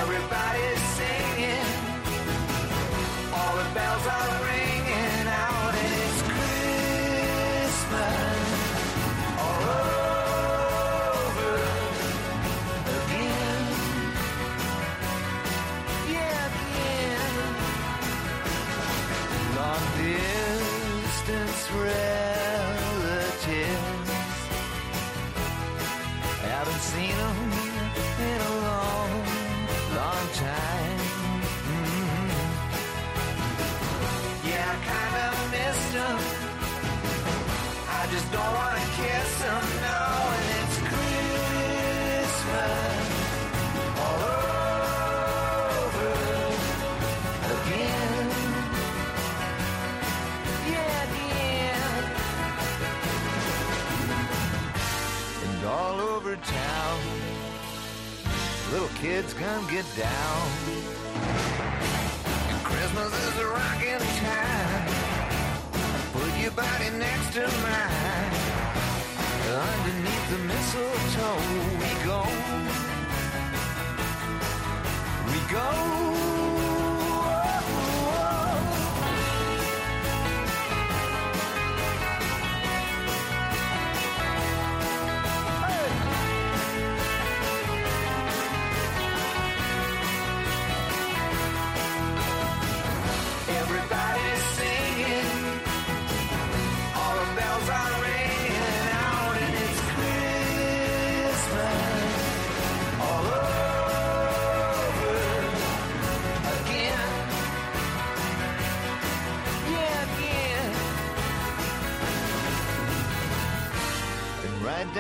Everybody's 0.03 0.83
singing. 0.97 1.67
All 3.35 3.55
the 3.57 3.75
bells 3.75 4.07
are 4.07 4.45
ringing 4.47 4.60
don't 38.33 38.55
wanna 38.55 38.87
kiss 38.97 39.39
them, 39.41 39.65
no, 39.87 39.99
and 40.37 40.47
it's 40.61 40.79
Christmas 40.91 42.31
all 43.99 44.23
over 45.85 46.13
again. 47.55 48.27
Yeah, 50.71 51.05
again. 51.09 52.03
And 55.45 55.61
all 55.67 55.99
over 56.01 56.37
town, 56.37 57.01
little 58.73 58.95
kids 59.01 59.31
come 59.35 59.67
get 59.71 59.87
down. 59.97 60.49
Christmas 62.63 63.13
is 63.29 63.39
a 63.41 63.47
rockin' 63.47 63.99
time. 63.99 64.70
Your 66.41 66.53
body 66.53 66.89
next 66.99 67.35
to 67.35 67.41
mine. 67.41 68.33
Underneath 69.47 70.31
the 70.31 70.39
mistletoe 70.49 71.37
we 71.81 71.91
go. 72.07 72.21
We 75.27 75.53
go. 75.53 76.60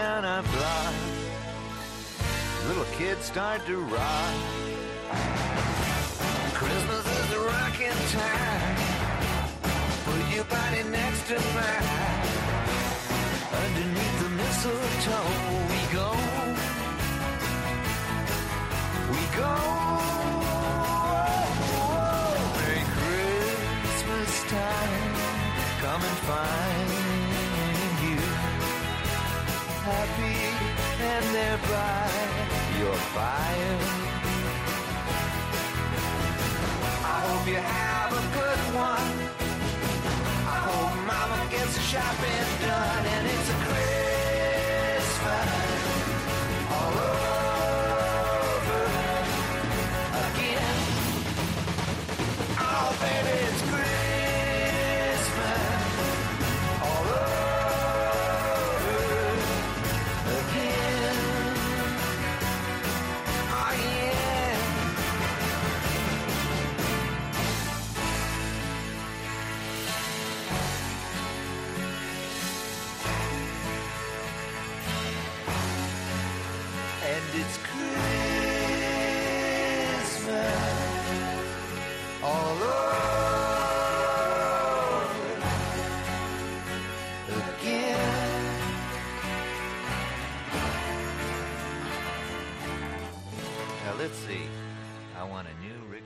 Down 0.01 0.25
our 0.25 0.43
block. 0.43 0.95
Little 2.69 2.91
kids 2.99 3.23
start 3.27 3.61
to 3.67 3.77
rock. 3.97 4.35
Christmas 6.59 7.05
is 7.21 7.29
a 7.39 7.41
rocking 7.53 8.01
time. 8.21 8.77
Put 10.07 10.23
your 10.35 10.47
body 10.57 10.83
next 10.99 11.23
to 11.31 11.37
mine. 11.57 11.89
Underneath 13.63 14.17
the 14.23 14.31
mistletoe, 14.41 15.33
we 15.73 15.81
go. 15.99 16.09
We 19.13 19.23
go. 19.41 19.55
Merry 22.57 22.85
Christmas 22.97 24.33
time. 24.57 25.13
Come 25.83 26.03
and 26.09 26.19
find 26.31 27.10
happy 29.90 30.40
and 31.12 31.24
thereby 31.35 32.07
your 32.81 32.98
fire. 33.14 33.79
I 37.14 37.16
hope 37.26 37.44
you 37.53 37.61
have 37.76 38.12
a 38.22 38.24
good 38.38 38.62
one. 38.90 39.12
I 40.55 40.59
hope 40.68 40.94
mama 41.12 41.38
gets 41.50 41.74
the 41.74 41.85
shopping 41.92 42.46
done 42.66 43.05
and 43.14 43.24
it's 43.35 43.60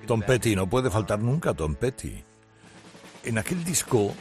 Tom 0.07 0.21
Petty, 0.21 0.55
no 0.55 0.69
puede 0.69 0.91
faltar 0.91 1.19
nunca 1.19 1.55
Tom 1.55 1.75
Petty. 1.75 2.23
En 3.25 3.39
aquel 3.39 3.65
disco 3.65 4.15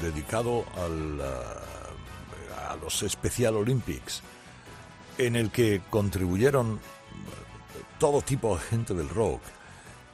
dedicado 0.00 0.64
al, 0.76 1.20
ah, 1.20 2.72
a 2.72 2.76
los 2.76 3.04
Special 3.06 3.56
Olympics, 3.56 4.22
en 5.18 5.36
el 5.36 5.50
que 5.50 5.82
contribuyeron 5.90 6.76
eh, 6.76 7.82
todo 7.98 8.22
tipo 8.22 8.56
de 8.56 8.62
gente 8.62 8.94
del 8.94 9.08
rock, 9.08 9.42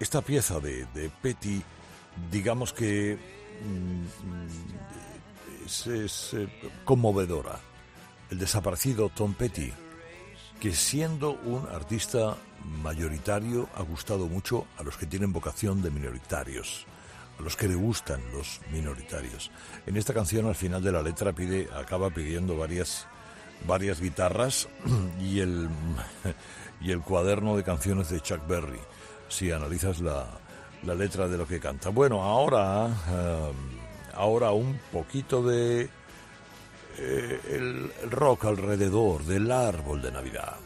esta 0.00 0.22
pieza 0.22 0.58
de, 0.58 0.86
de 0.86 1.10
Petty, 1.22 1.62
digamos 2.30 2.72
que 2.72 3.16
mm, 3.62 5.15
es, 5.66 6.34
eh, 6.34 6.48
conmovedora. 6.84 7.58
El 8.30 8.38
desaparecido 8.38 9.08
Tom 9.08 9.34
Petty, 9.34 9.72
que 10.60 10.72
siendo 10.72 11.32
un 11.32 11.66
artista 11.68 12.36
mayoritario 12.82 13.68
ha 13.74 13.82
gustado 13.82 14.26
mucho 14.26 14.66
a 14.78 14.82
los 14.82 14.96
que 14.96 15.06
tienen 15.06 15.32
vocación 15.32 15.82
de 15.82 15.90
minoritarios, 15.90 16.86
a 17.38 17.42
los 17.42 17.56
que 17.56 17.68
le 17.68 17.74
gustan 17.74 18.20
los 18.32 18.60
minoritarios. 18.72 19.50
En 19.86 19.96
esta 19.96 20.14
canción 20.14 20.46
al 20.46 20.54
final 20.54 20.82
de 20.82 20.92
la 20.92 21.02
letra 21.02 21.32
pide, 21.32 21.68
acaba 21.74 22.10
pidiendo 22.10 22.56
varias, 22.56 23.06
varias 23.66 24.00
guitarras 24.00 24.68
y 25.20 25.40
el, 25.40 25.68
y 26.80 26.90
el 26.90 27.00
cuaderno 27.00 27.56
de 27.56 27.64
canciones 27.64 28.08
de 28.08 28.20
Chuck 28.20 28.46
Berry, 28.46 28.80
si 29.28 29.50
analizas 29.50 30.00
la, 30.00 30.26
la 30.84 30.94
letra 30.94 31.28
de 31.28 31.36
lo 31.36 31.46
que 31.46 31.60
canta. 31.60 31.90
Bueno, 31.90 32.22
ahora, 32.22 32.88
eh, 33.08 33.52
ahora 34.16 34.52
un 34.52 34.78
poquito 34.92 35.42
de 35.42 35.88
eh, 36.98 37.40
el 37.50 37.92
rock 38.10 38.46
alrededor 38.46 39.24
del 39.24 39.50
árbol 39.52 40.02
de 40.02 40.12
Navidad. 40.12 40.65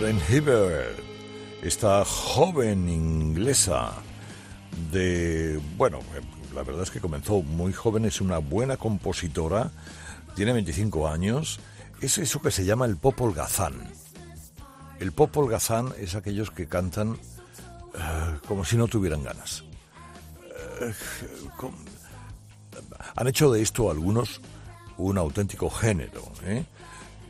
Lauren 0.00 0.22
Hibbert, 0.30 0.98
esta 1.60 2.06
joven 2.06 2.88
inglesa 2.88 3.92
de, 4.90 5.60
bueno, 5.76 5.98
la 6.54 6.62
verdad 6.62 6.84
es 6.84 6.90
que 6.90 7.00
comenzó 7.00 7.42
muy 7.42 7.74
joven, 7.74 8.06
es 8.06 8.22
una 8.22 8.38
buena 8.38 8.78
compositora, 8.78 9.70
tiene 10.34 10.54
25 10.54 11.06
años, 11.06 11.60
es 12.00 12.16
eso 12.16 12.40
que 12.40 12.50
se 12.50 12.64
llama 12.64 12.86
el 12.86 12.96
pop 12.96 13.20
holgazán. 13.20 13.74
El 15.00 15.12
pop 15.12 15.36
holgazán 15.36 15.92
es 15.98 16.14
aquellos 16.14 16.50
que 16.50 16.66
cantan 16.66 17.18
eh, 17.94 18.38
como 18.48 18.64
si 18.64 18.78
no 18.78 18.88
tuvieran 18.88 19.22
ganas. 19.22 19.64
Eh, 20.80 20.94
Han 23.16 23.28
hecho 23.28 23.52
de 23.52 23.60
esto 23.60 23.90
algunos 23.90 24.40
un 24.96 25.18
auténtico 25.18 25.68
género. 25.68 26.22
¿eh? 26.46 26.64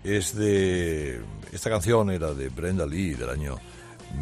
Es 0.04 0.34
de. 0.34 1.20
Esta 1.52 1.70
canción 1.70 2.10
era 2.10 2.32
de 2.32 2.48
Brenda 2.48 2.86
Lee 2.86 3.14
del 3.14 3.30
año 3.30 3.58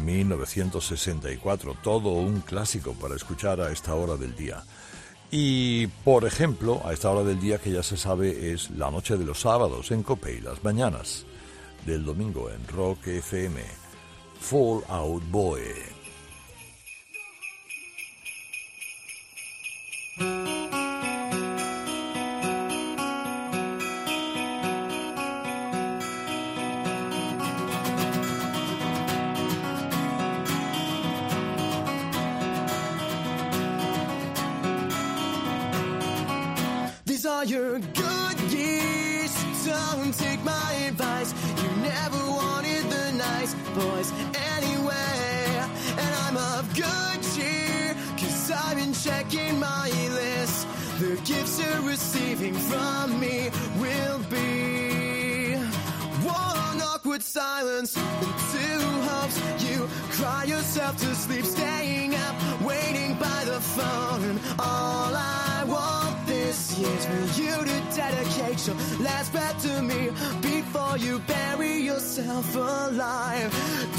1964. 0.03 1.77
Todo 1.83 2.11
un 2.13 2.41
clásico 2.41 2.93
para 2.93 3.15
escuchar 3.15 3.61
a 3.61 3.71
esta 3.71 3.95
hora 3.95 4.15
del 4.15 4.35
día. 4.35 4.63
Y, 5.31 5.87
por 6.03 6.25
ejemplo, 6.25 6.81
a 6.85 6.93
esta 6.93 7.11
hora 7.11 7.23
del 7.23 7.39
día 7.39 7.59
que 7.59 7.71
ya 7.71 7.83
se 7.83 7.97
sabe 7.97 8.51
es 8.51 8.71
la 8.71 8.89
noche 8.89 9.15
de 9.15 9.25
los 9.25 9.41
sábados 9.41 9.91
en 9.91 10.01
Cope 10.01 10.33
y 10.33 10.41
las 10.41 10.63
mañanas 10.63 11.25
del 11.85 12.03
domingo 12.03 12.49
en 12.49 12.67
Rock 12.67 13.07
FM. 13.07 13.61
Fall 14.39 14.83
Out 14.87 15.23
Boy. 15.29 15.98
Yourself 72.39 72.55
alive. 72.55 73.51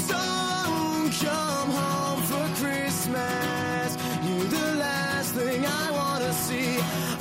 Don't 0.07 1.11
come 1.11 1.69
home 1.69 2.21
for 2.23 2.47
Christmas. 2.63 3.97
You're 4.25 4.45
the 4.45 4.75
last 4.75 5.33
thing 5.35 5.65
I 5.65 5.91
wanna 5.91 6.33
see 6.33 6.79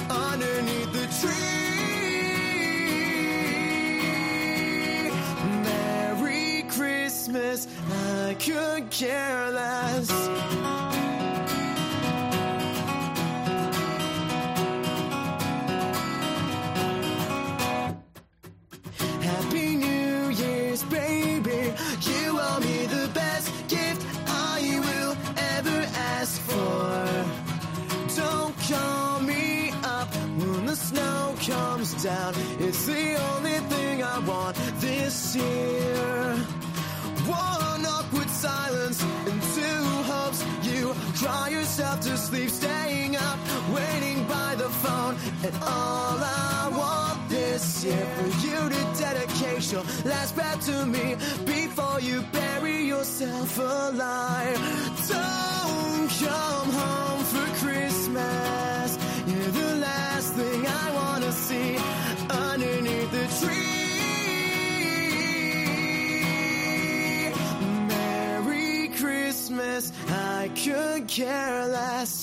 underneath 0.09 0.93
the 0.93 1.07
tree. 1.21 1.61
Merry 5.63 6.65
Christmas, 6.69 7.67
I 7.91 8.35
could 8.39 8.91
care 8.91 9.51
less. 9.51 10.90
Your 49.73 49.83
last 50.05 50.35
breath 50.35 50.67
to 50.67 50.85
me 50.87 51.15
before 51.45 52.01
you 52.01 52.23
bury 52.33 52.83
yourself 52.85 53.59
alive. 53.59 54.59
Don't 55.09 56.11
come 56.25 56.71
home 56.71 57.25
for 57.25 57.47
Christmas. 57.65 58.99
You're 59.27 59.53
the 59.63 59.77
last 59.77 60.35
thing 60.35 60.67
I 60.67 60.93
wanna 60.95 61.33
see 61.33 61.77
underneath 62.31 63.11
the 63.13 63.27
tree. 63.41 63.81
Merry 67.87 68.89
Christmas, 68.89 69.93
I 70.09 70.51
could 70.57 71.07
care 71.07 71.67
less. 71.69 72.20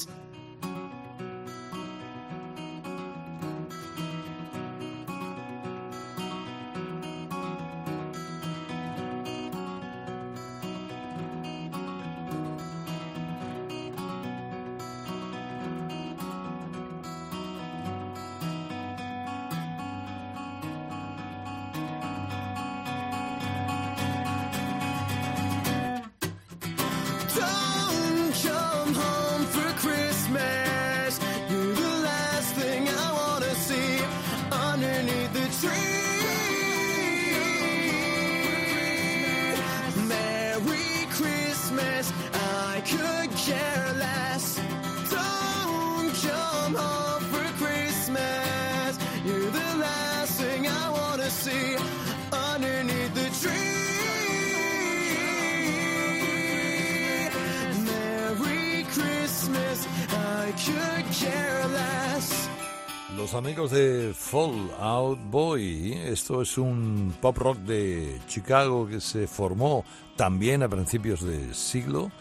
Amigos 63.38 63.70
de 63.70 64.14
Fall 64.16 64.72
Out 64.80 65.20
Boy, 65.30 65.94
esto 65.94 66.42
es 66.42 66.58
un 66.58 67.14
pop 67.22 67.38
rock 67.38 67.58
de 67.60 68.20
Chicago 68.28 68.88
que 68.88 69.00
se 69.00 69.28
formó 69.28 69.86
también 70.16 70.64
a 70.64 70.70
principios 70.70 71.22
de 71.22 71.54
siglo, 71.54 72.12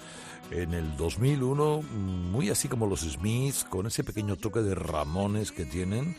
en 0.51 0.75
el 0.75 0.95
2001, 0.99 1.83
muy 1.83 2.51
así 2.51 2.69
como 2.69 2.87
los 2.87 3.01
Smiths, 3.01 3.65
con 3.65 3.87
ese 3.87 4.05
pequeño 4.05 4.37
toque 4.37 4.61
de 4.61 4.75
Ramones 4.75 5.53
que 5.53 5.65
tienen, 5.65 6.17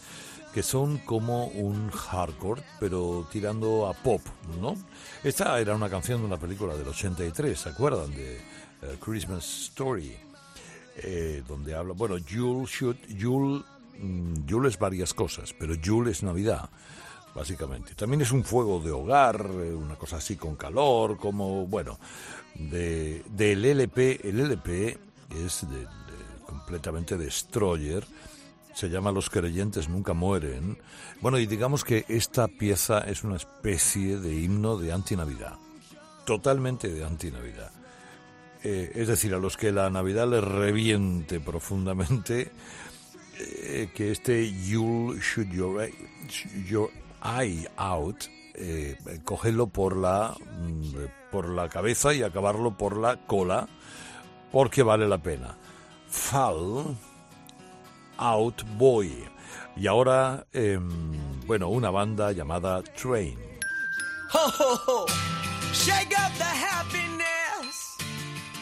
que 0.52 0.64
son 0.64 0.98
como 0.98 1.46
un 1.46 1.92
hardcore, 1.92 2.64
pero 2.80 3.28
tirando 3.32 3.88
a 3.88 3.94
pop, 3.94 4.22
¿no? 4.60 4.76
Esta 5.24 5.60
era 5.60 5.76
una 5.76 5.90
canción 5.90 6.22
de 6.22 6.26
una 6.26 6.38
película 6.38 6.76
del 6.76 6.88
83, 6.88 7.60
¿se 7.60 7.70
acuerdan? 7.70 8.10
De 8.16 8.38
eh, 8.38 8.98
Christmas 9.00 9.46
Story 9.46 10.28
eh, 11.00 11.44
donde 11.48 11.76
habla, 11.76 11.94
bueno, 11.94 12.18
Yule 12.18 12.66
should, 12.66 12.98
Yule, 13.98 14.04
mm, 14.04 14.46
Yule 14.46 14.70
es 14.70 14.78
varias 14.80 15.14
cosas, 15.14 15.54
pero 15.58 15.74
Yule 15.76 16.12
es 16.12 16.24
Navidad, 16.24 16.70
básicamente. 17.36 17.96
También 17.96 18.22
es 18.22 18.32
un 18.32 18.44
fuego 18.44 18.80
de 18.80 18.92
hogar, 18.92 19.40
eh, 19.52 19.74
una 19.74 19.96
cosa 19.96 20.18
así 20.18 20.36
con 20.36 20.56
calor, 20.56 21.18
como, 21.18 21.68
bueno, 21.68 22.00
de, 22.56 23.24
del 23.30 23.64
LP, 23.66 24.22
el 24.28 24.40
LP 24.40 24.98
es 25.46 25.68
de, 25.70 25.80
de- 25.80 25.88
completamente 26.46 27.18
destroyer, 27.18 28.06
se 28.74 28.90
llama 28.90 29.12
Los 29.12 29.30
creyentes 29.30 29.90
nunca 29.90 30.14
mueren. 30.14 30.78
Bueno, 31.22 31.40
y 31.40 31.48
digamos 31.48 31.84
que 31.84 32.06
esta 32.08 32.48
pieza 32.48 33.00
es 33.00 33.24
una 33.24 33.36
especie 33.36 34.18
de 34.20 34.34
himno 34.36 34.78
de 34.78 34.94
antinavidad, 34.94 35.56
totalmente 36.26 36.88
de 36.90 37.04
antinavidad. 37.04 37.72
Eh, 38.64 38.92
es 38.96 39.08
decir, 39.08 39.34
a 39.34 39.38
los 39.40 39.56
que 39.58 39.72
la 39.72 39.90
Navidad 39.90 40.28
les 40.30 40.44
reviente 40.44 41.40
profundamente, 41.40 42.52
eh, 43.40 43.90
que 43.94 44.12
este 44.12 44.52
You'll 44.52 45.20
shoot 45.20 45.48
your, 45.50 45.90
your 46.68 46.90
eye 47.24 47.68
out, 47.78 48.26
eh, 48.56 48.98
cogerlo 49.24 49.68
por 49.68 49.96
la, 49.96 50.36
mm, 50.60 51.32
por 51.32 51.50
la 51.50 51.70
cabeza 51.70 52.14
y 52.14 52.24
acabarlo 52.24 52.78
por 52.78 52.98
la 52.98 53.18
cola, 53.28 53.68
porque 54.52 54.84
vale 54.84 55.08
la 55.08 55.18
pena. 55.18 55.58
Fall 56.10 56.98
Out 58.18 58.64
Boy. 58.78 59.12
Y 59.76 59.88
ahora, 59.88 60.46
em, 60.54 61.46
bueno, 61.46 61.70
una 61.70 61.92
banda 61.92 62.32
llamada 62.32 62.82
Train. 62.84 63.38
Ho. 64.34 65.06
Shake 65.72 66.14
up 66.18 66.34
the 66.38 66.44
happiness. 66.44 67.98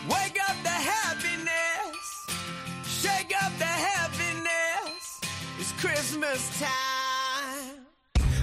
Wake 0.10 0.35
Christmas 6.16 6.60
time. 6.62 7.86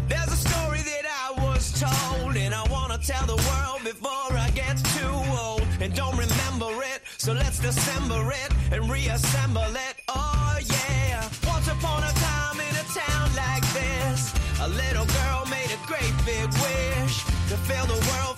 There's 0.07 0.29
a 0.29 0.37
story 0.37 0.83
that 0.83 1.05
I 1.09 1.33
was 1.43 1.73
told, 1.81 2.37
and 2.37 2.55
I 2.55 2.62
want 2.70 2.93
to 2.93 2.99
tell 2.99 3.25
the 3.25 3.41
world 3.49 3.81
before 3.83 4.37
I 4.37 4.51
get 4.55 4.77
too 4.77 5.16
old. 5.41 5.66
And 5.81 5.95
don't 5.95 6.12
remember 6.12 6.70
it, 6.93 7.01
so 7.16 7.33
let's 7.33 7.61
dissemble 7.61 8.29
it 8.29 8.51
and 8.73 8.91
reassemble 8.91 9.75
it. 9.89 9.95
Oh, 10.09 10.59
yeah. 10.61 11.27
Once 11.47 11.68
upon 11.68 12.05
a 12.05 12.12
time 12.12 12.61
in 12.61 12.75
a 12.77 12.87
town 12.93 13.35
like 13.37 13.64
this, 13.73 14.35
a 14.61 14.68
little 14.68 15.07
girl 15.07 15.47
made 15.49 15.73
a 15.73 15.81
great 15.87 16.14
big 16.27 16.49
wish 16.61 17.25
to 17.49 17.57
fill 17.57 17.87
the 17.87 18.01
world 18.12 18.37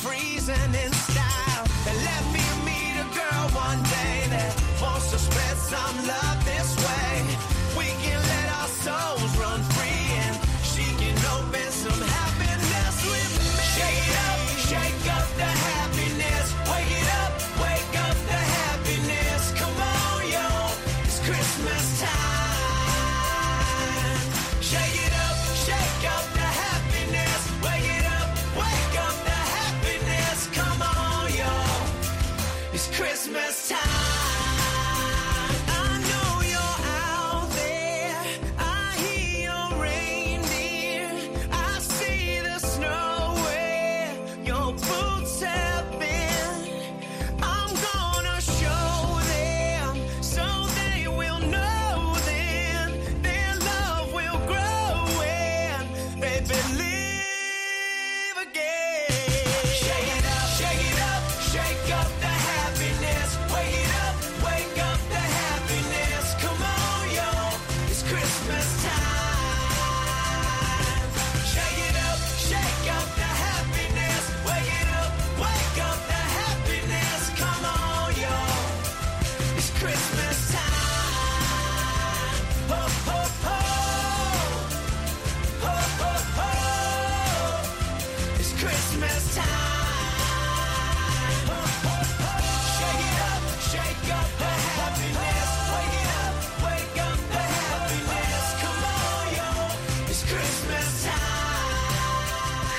freezing 0.00 0.74
in 0.84 0.92
style. 0.92 1.64
And 1.88 1.96
let 2.08 2.22
me 2.32 2.44
meet 2.64 2.94
a 3.00 3.08
girl 3.14 3.44
one 3.52 3.82
day 3.82 4.26
that 4.34 4.52
wants 4.80 5.10
to 5.12 5.18
spread 5.18 5.56
some 5.56 5.96
love 6.06 6.44
this 6.44 6.76
way. 6.84 6.91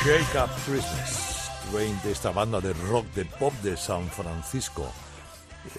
Shake 0.04 0.36
Up 0.44 0.50
Christmas. 0.66 1.50
Train 1.72 2.00
de 2.04 2.12
esta 2.12 2.32
banda 2.32 2.60
de 2.60 2.74
rock 2.74 3.06
de 3.16 3.26
pop 3.26 3.54
de 3.64 3.78
San 3.78 4.08
Francisco, 4.10 4.86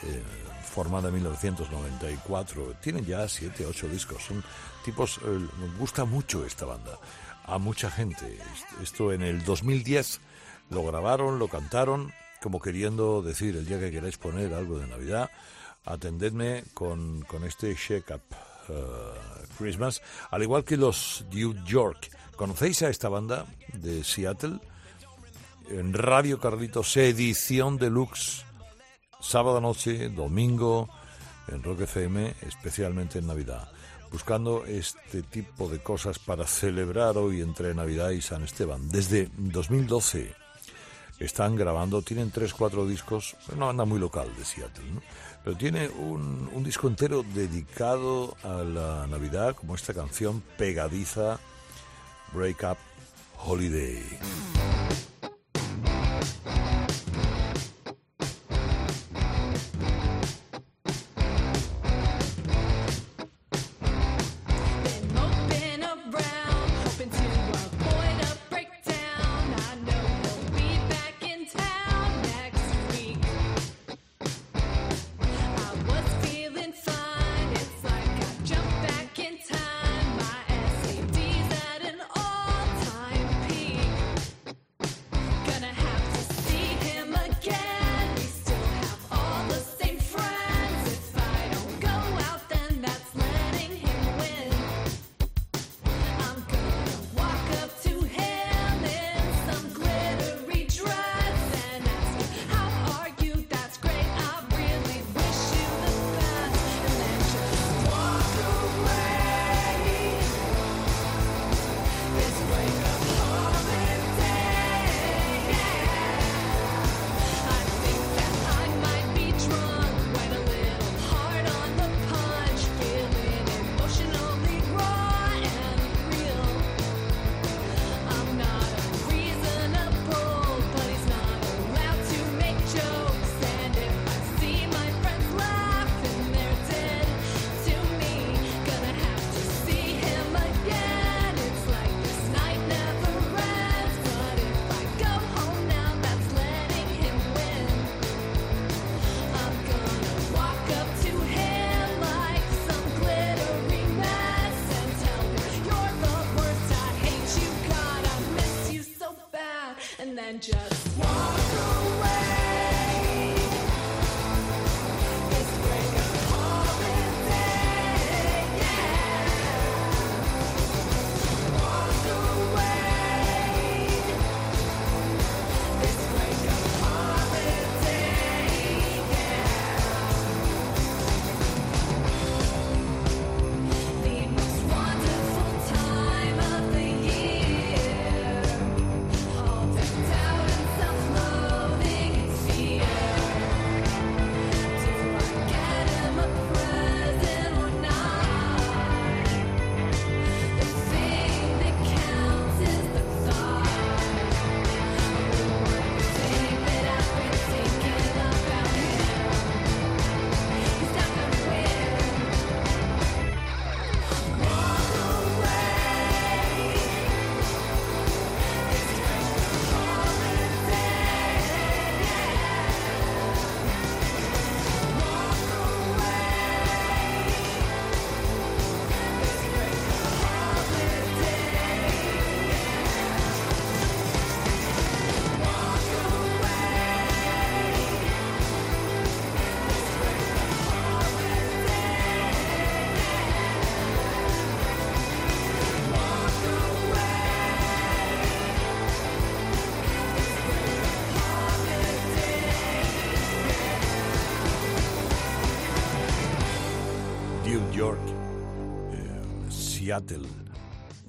eh, 0.02 0.22
formada 0.64 1.08
en 1.08 1.14
1994. 1.14 2.74
Tienen 2.80 3.04
ya 3.04 3.28
7, 3.28 3.66
8 3.66 3.88
discos. 3.88 4.22
Son 4.24 4.42
tipos. 4.84 5.18
eh, 5.24 5.28
me 5.28 5.76
gusta 5.78 6.04
mucho 6.04 6.44
esta 6.46 6.64
banda. 6.64 6.98
A 7.46 7.58
mucha 7.58 7.90
gente. 7.90 8.24
Est- 8.26 8.82
Esto 8.82 9.12
en 9.12 9.22
el 9.22 9.44
2010 9.44 10.20
lo 10.70 10.84
grabaron, 10.84 11.38
lo 11.38 11.48
cantaron, 11.48 12.12
como 12.42 12.60
queriendo 12.60 13.20
decir 13.22 13.54
el 13.56 13.66
día 13.66 13.78
que 13.78 13.90
queráis 13.90 14.16
poner 14.16 14.54
algo 14.54 14.78
de 14.78 14.86
Navidad, 14.86 15.30
atendedme 15.84 16.64
con, 16.72 17.22
con 17.22 17.44
este 17.44 17.74
Shake 17.74 18.10
Up 18.14 18.22
eh, 18.70 19.44
Christmas, 19.58 20.00
al 20.30 20.42
igual 20.42 20.64
que 20.64 20.76
los 20.78 21.24
New 21.30 21.52
York. 21.64 22.08
¿Conocéis 22.36 22.82
a 22.82 22.88
esta 22.88 23.08
banda 23.08 23.46
de 23.80 24.04
Seattle? 24.04 24.58
En 25.70 25.92
Radio 25.94 26.38
Carlitos, 26.38 26.96
edición 26.96 27.78
deluxe, 27.78 28.44
sábado 29.20 29.60
noche, 29.60 30.10
domingo, 30.10 30.88
en 31.48 31.62
Rock 31.62 31.82
FM, 31.82 32.34
especialmente 32.42 33.18
en 33.18 33.26
Navidad. 33.26 33.68
Buscando 34.10 34.64
este 34.66 35.22
tipo 35.22 35.68
de 35.68 35.80
cosas 35.80 36.18
para 36.18 36.46
celebrar 36.46 37.16
hoy 37.16 37.40
entre 37.40 37.74
Navidad 37.74 38.10
y 38.10 38.20
San 38.20 38.44
Esteban. 38.44 38.88
Desde 38.88 39.30
2012 39.36 40.34
están 41.18 41.56
grabando, 41.56 42.02
tienen 42.02 42.30
tres, 42.30 42.52
cuatro 42.54 42.86
discos, 42.86 43.36
una 43.54 43.66
banda 43.66 43.84
muy 43.84 43.98
local 43.98 44.28
de 44.36 44.44
Seattle, 44.44 44.84
pero 45.42 45.56
tiene 45.56 45.88
un, 45.88 46.50
un 46.52 46.64
disco 46.64 46.88
entero 46.88 47.24
dedicado 47.34 48.36
a 48.42 48.62
la 48.62 49.06
Navidad, 49.06 49.56
como 49.56 49.74
esta 49.74 49.94
canción 49.94 50.42
pegadiza, 50.56 51.38
Break 52.32 52.62
Up 52.64 52.78
Holiday. 53.44 54.00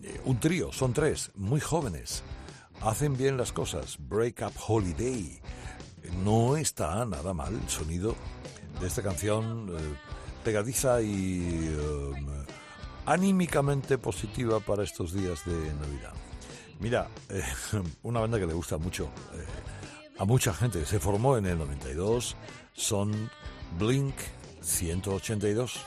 Eh, 0.04 0.22
un 0.26 0.40
trío, 0.40 0.72
son 0.72 0.94
tres, 0.94 1.32
muy 1.36 1.60
jóvenes. 1.60 2.24
Hacen 2.82 3.18
bien 3.18 3.38
las 3.38 3.52
cosas. 3.52 3.98
Break 4.00 4.44
Up 4.46 4.54
Holiday. 4.68 5.42
No 6.24 6.56
está 6.56 7.04
nada 7.06 7.34
mal 7.34 7.56
el 7.56 7.70
sonido 7.70 8.16
de 8.80 8.88
esta 8.88 9.02
canción 9.02 9.76
eh, 9.76 9.96
pegadiza 10.44 11.02
y 11.02 11.68
eh, 11.72 12.46
anímicamente 13.08 13.98
positiva 13.98 14.60
para 14.60 14.84
estos 14.84 15.14
días 15.14 15.44
de 15.46 15.56
Navidad. 15.56 16.14
Mira, 16.80 17.08
una 18.04 18.20
banda 18.20 18.38
que 18.38 18.46
le 18.46 18.54
gusta 18.54 18.78
mucho 18.78 19.10
a 20.18 20.26
mucha 20.26 20.54
gente, 20.54 20.86
se 20.86 21.00
formó 21.00 21.38
en 21.38 21.46
el 21.46 21.58
92, 21.58 22.36
son 22.74 23.30
Blink 23.80 24.16
182. 24.62 25.80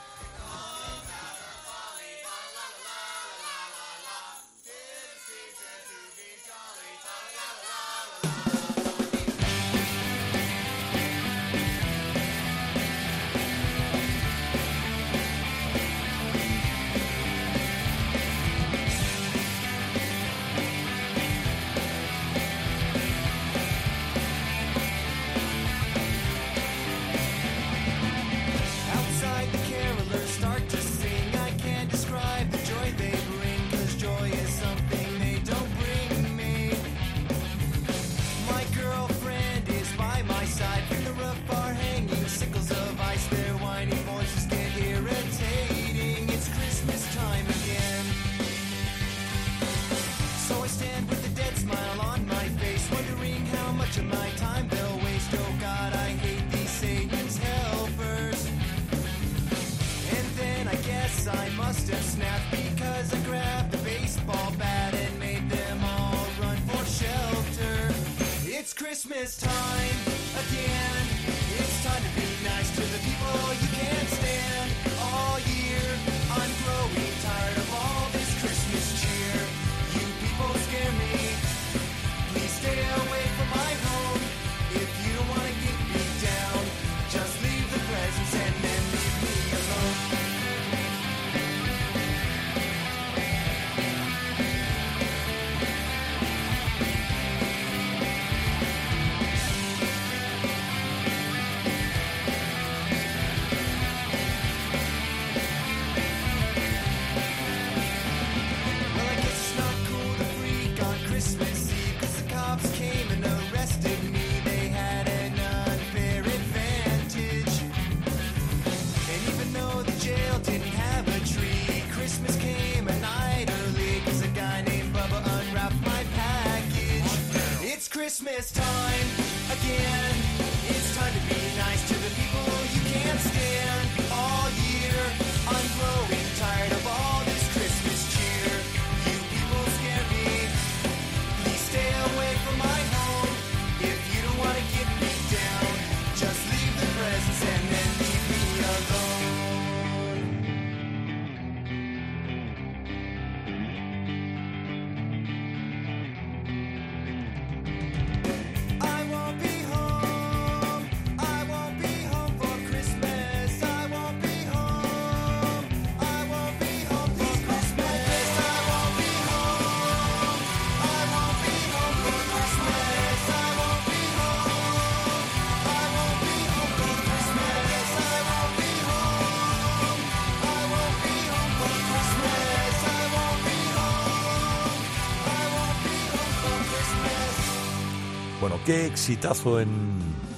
Qué 188.69 188.85
exitazo 188.85 189.61
en, 189.61 189.71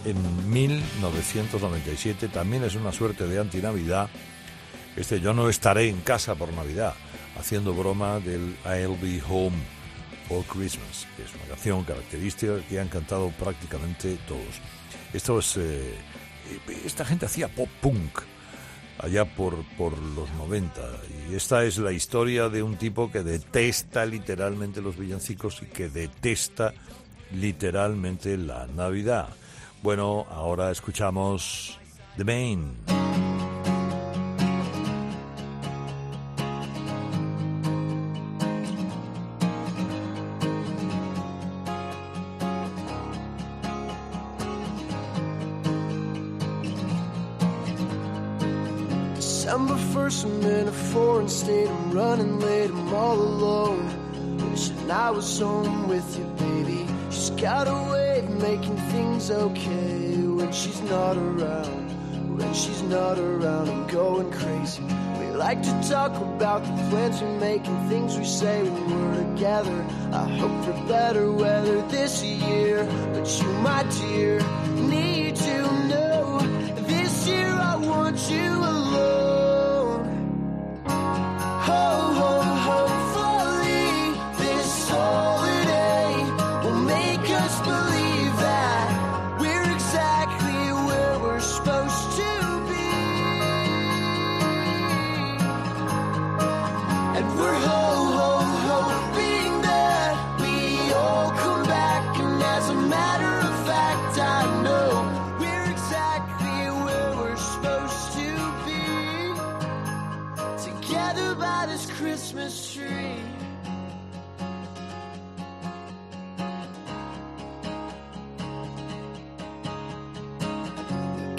en 0.04 0.52
1997. 0.52 2.28
También 2.28 2.62
es 2.62 2.76
una 2.76 2.92
suerte 2.92 3.26
de 3.26 3.40
antinavidad. 3.40 4.08
Este 4.94 5.20
Yo 5.20 5.34
no 5.34 5.48
estaré 5.48 5.88
en 5.88 6.00
casa 6.02 6.36
por 6.36 6.52
Navidad, 6.52 6.94
haciendo 7.36 7.74
broma 7.74 8.20
del 8.20 8.56
I'll 8.64 8.96
be 9.02 9.20
home 9.28 9.56
for 10.28 10.44
Christmas, 10.44 11.08
que 11.16 11.24
es 11.24 11.34
una 11.34 11.46
canción 11.48 11.82
característica 11.82 12.60
que 12.68 12.78
han 12.78 12.86
cantado 12.86 13.30
prácticamente 13.30 14.16
todos. 14.28 14.60
Esto 15.12 15.40
es. 15.40 15.56
eh, 15.56 15.92
esta 16.86 17.04
gente 17.04 17.26
hacía 17.26 17.48
pop 17.48 17.68
punk 17.80 18.20
allá 19.00 19.24
por, 19.24 19.56
por 19.76 19.98
los 19.98 20.30
90. 20.34 20.80
Y 21.32 21.34
esta 21.34 21.64
es 21.64 21.78
la 21.78 21.90
historia 21.90 22.48
de 22.48 22.62
un 22.62 22.76
tipo 22.76 23.10
que 23.10 23.24
detesta 23.24 24.06
literalmente 24.06 24.80
los 24.80 24.96
villancicos 24.96 25.62
y 25.62 25.66
que 25.66 25.88
detesta 25.88 26.74
literalmente 27.32 28.36
la 28.36 28.66
Navidad. 28.66 29.28
Bueno, 29.82 30.26
ahora 30.30 30.70
escuchamos 30.70 31.78
The 32.16 32.24
Main. 32.24 32.76
December 49.16 49.74
1st, 49.74 50.24
I'm 50.24 50.42
in 50.44 50.68
a 50.68 50.72
foreign 50.72 51.28
state. 51.28 51.68
I'm 51.68 51.90
running 51.90 52.38
late, 52.38 52.70
I'm 52.70 52.94
all 52.94 53.18
alone. 53.18 53.84
Wishing 54.50 54.90
I 54.90 55.10
was 55.10 55.40
home 55.40 55.88
with 55.88 56.18
you, 56.18 56.24
got 57.40 57.66
a 57.66 57.90
way 57.90 58.18
of 58.18 58.28
making 58.42 58.76
things 58.92 59.30
okay 59.30 60.16
when 60.18 60.52
she's 60.52 60.82
not 60.82 61.16
around. 61.16 61.88
When 62.38 62.52
she's 62.52 62.82
not 62.82 63.18
around, 63.18 63.68
I'm 63.70 63.86
going 63.86 64.30
crazy. 64.30 64.82
We 65.18 65.26
like 65.30 65.62
to 65.62 65.88
talk 65.88 66.14
about 66.20 66.62
the 66.64 66.72
plans 66.90 67.22
we 67.22 67.28
make 67.38 67.66
and 67.66 67.88
things 67.88 68.18
we 68.18 68.24
say 68.24 68.62
when 68.62 68.90
we're 68.90 69.34
together. 69.34 69.86
I 70.12 70.28
hope 70.36 70.64
for 70.66 70.72
better 70.86 71.32
weather 71.32 71.80
this 71.88 72.22
year. 72.22 72.84
But 73.14 73.26
you, 73.40 73.48
my 73.60 73.84
dear, 73.84 74.40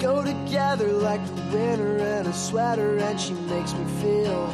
Go 0.01 0.23
together 0.23 0.93
like 0.93 1.23
the 1.35 1.41
winter 1.55 1.97
and 1.97 2.27
a 2.27 2.33
sweater, 2.33 2.97
and 2.97 3.21
she 3.21 3.33
makes 3.33 3.71
me 3.75 3.85
feel, 4.01 4.51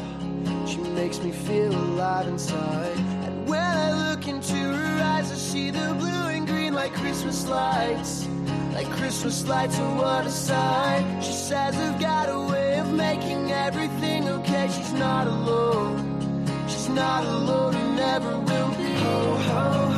she 0.67 0.77
makes 0.77 1.19
me 1.21 1.31
feel 1.31 1.73
alive 1.73 2.27
inside. 2.27 2.97
And 3.23 3.47
when 3.47 3.61
I 3.61 4.09
look 4.09 4.27
into 4.27 4.55
her 4.55 5.01
eyes, 5.03 5.31
I 5.31 5.35
see 5.35 5.69
the 5.69 5.95
blue 5.97 6.27
and 6.35 6.45
green 6.45 6.73
like 6.73 6.93
Christmas 6.93 7.47
lights, 7.47 8.27
like 8.73 8.89
Christmas 8.97 9.47
lights. 9.47 9.77
Oh, 9.79 9.95
what 9.95 10.25
a 10.25 10.29
sight! 10.29 11.21
She 11.23 11.31
says 11.31 11.77
I've 11.77 11.97
got 12.01 12.27
a 12.27 12.51
way 12.51 12.79
of 12.79 12.91
making 12.91 13.49
everything 13.49 14.27
okay. 14.27 14.67
She's 14.75 14.91
not 14.91 15.27
alone, 15.27 16.45
she's 16.67 16.89
not 16.89 17.23
alone, 17.23 17.73
and 17.73 17.95
never 17.95 18.37
will 18.37 18.71
be. 18.71 18.83
Ho, 18.83 19.35
ho, 19.35 19.96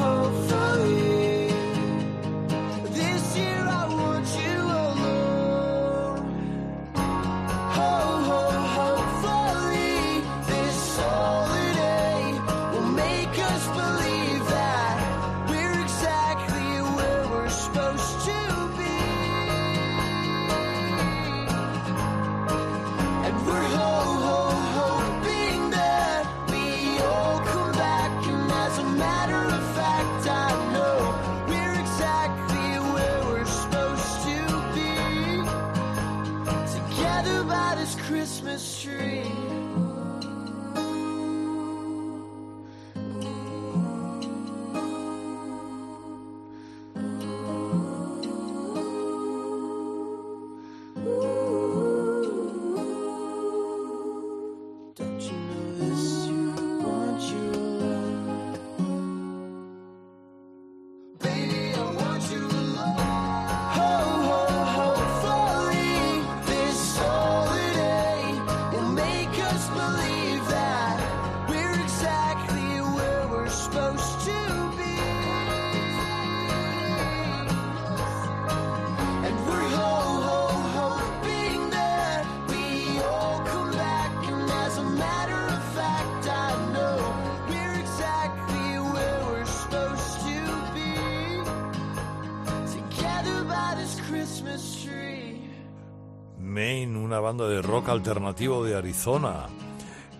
una 97.19 97.27
banda 97.27 97.49
de 97.49 97.61
rock 97.61 97.89
alternativo 97.89 98.63
de 98.63 98.77
Arizona. 98.77 99.47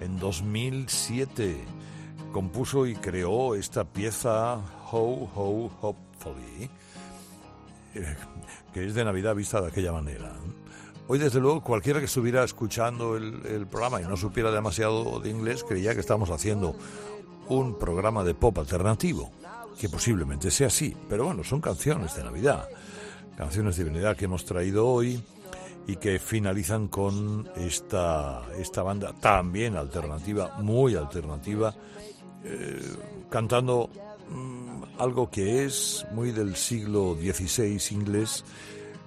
En 0.02 0.20
2007 0.20 1.56
compuso 2.34 2.86
y 2.86 2.93
creó 2.93 3.56
esta 3.56 3.86
pieza 3.86 4.56
Ho 4.91 5.30
Ho 5.34 5.72
Hopefully, 5.80 6.70
eh, 7.95 8.18
que 8.74 8.86
es 8.86 8.95
de 8.95 9.06
Navidad 9.06 9.34
vista 9.34 9.62
de 9.62 9.70
aquella 9.70 9.93
manera. 9.93 10.34
Hoy, 11.08 11.20
desde 11.20 11.39
luego, 11.39 11.64
cualquiera 11.64 12.00
que 12.00 12.08
estuviera 12.08 12.43
escuchando 12.43 13.16
el, 13.16 13.45
el 13.45 13.66
programa 13.66 14.02
y 14.02 14.06
no 14.06 14.18
supiera 14.18 14.52
demasiado 14.52 15.22
de 15.22 15.30
inglés 15.30 15.64
creía 15.64 15.93
que 15.93 16.02
estamos 16.02 16.30
haciendo 16.32 16.76
un 17.47 17.80
programa 17.80 18.26
de 18.26 18.34
pop 18.34 18.58
alternativo, 18.58 19.32
que 19.80 19.88
posiblemente 19.88 20.52
sea 20.52 20.68
así, 20.68 20.97
pero 21.08 21.24
bueno, 21.24 21.45
son 21.45 21.62
canciones 21.62 22.14
de 22.18 22.26
Navidad, 22.26 22.68
canciones 23.38 23.78
de 23.78 23.86
Navidad 23.86 24.18
que 24.18 24.26
hemos 24.26 24.43
traído 24.43 24.86
hoy 24.86 25.24
y 25.90 25.96
que 25.96 26.20
finalizan 26.20 26.88
con 26.88 27.50
esta, 27.56 28.44
esta 28.60 28.84
banda 28.84 29.12
también 29.20 29.76
alternativa, 29.76 30.56
muy 30.60 30.94
alternativa, 30.94 31.74
eh, 32.44 32.80
cantando 33.28 33.90
mm, 34.30 34.84
algo 35.00 35.32
que 35.32 35.66
es 35.66 36.06
muy 36.12 36.32
del 36.32 36.56
siglo 36.56 37.18
XVI 37.20 37.82
inglés, 37.90 38.46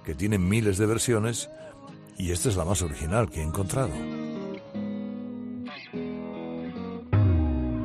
que 0.03 0.13
tiene 0.13 0.37
miles 0.37 0.77
de 0.77 0.85
versiones, 0.85 1.49
y 2.17 2.31
esta 2.31 2.49
es 2.49 2.57
la 2.57 2.65
más 2.65 2.81
original 2.81 3.29
que 3.29 3.39
he 3.39 3.43
encontrado. 3.43 3.93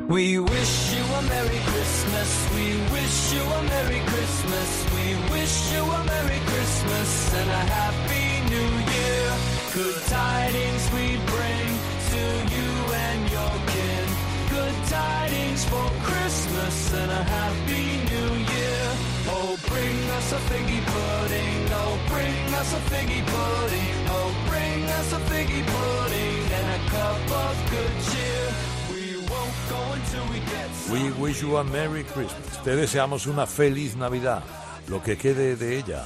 We 0.09 0.41
wish 0.41 0.97
you 0.97 1.05
a 1.15 1.23
Merry 1.23 1.61
Christmas. 1.71 2.49
We 2.53 2.67
wish 2.93 3.33
you 3.33 3.43
a 3.43 3.63
Merry 3.63 4.01
Christmas. 4.01 4.87
We 4.97 5.35
wish 5.35 5.73
you 5.73 5.83
a 5.85 6.05
Merry 6.05 6.41
Christmas 6.47 7.35
and 7.35 7.51
a 7.51 7.73
Happy 7.73 8.28
New 8.49 8.71
Year. 8.95 9.27
Good 9.75 10.01
tidings 10.09 10.85
we 10.97 11.07
bring 11.33 11.69
to 12.13 12.23
you 12.55 12.71
and 13.07 13.21
your 13.31 13.55
kin. 13.73 14.07
Good 14.51 14.77
tidings 14.89 15.65
for 15.67 15.87
Christmas 16.09 16.95
and 16.95 17.11
a 17.11 17.23
Happy 17.37 17.87
New 18.13 18.33
Year. 18.55 18.85
Oh, 19.29 19.57
bring 19.69 19.99
us 20.17 20.33
a 20.33 20.41
figgy 20.51 20.81
pudding. 20.93 21.61
Oh, 21.81 21.95
bring 22.09 22.55
us 22.61 22.71
a 22.73 22.81
figgy 22.91 23.23
pudding. 23.35 23.97
Oh, 24.17 24.31
bring 24.49 24.85
us 24.99 25.13
a 25.13 25.21
figgy 25.31 25.63
pudding 25.75 26.41
and 26.59 26.67
a 26.79 26.91
cup 26.91 27.25
of 27.45 27.55
good 27.71 27.95
cheer. 28.09 28.47
We 28.93 29.03
won't 29.31 29.57
go 29.69 29.81
until 29.93 30.25
we 30.33 30.41
get. 30.53 30.69
We 30.91 31.11
wish 31.23 31.43
you 31.43 31.57
a 31.59 31.65
Merry 31.65 32.05
Christmas. 32.05 32.63
Te 32.65 32.75
deseamos 32.77 33.27
una 33.27 33.47
feliz 33.47 33.95
Navidad, 33.97 34.43
lo 34.89 35.03
que 35.03 35.17
quede 35.19 35.57
de 35.57 35.79
ella. 35.79 36.05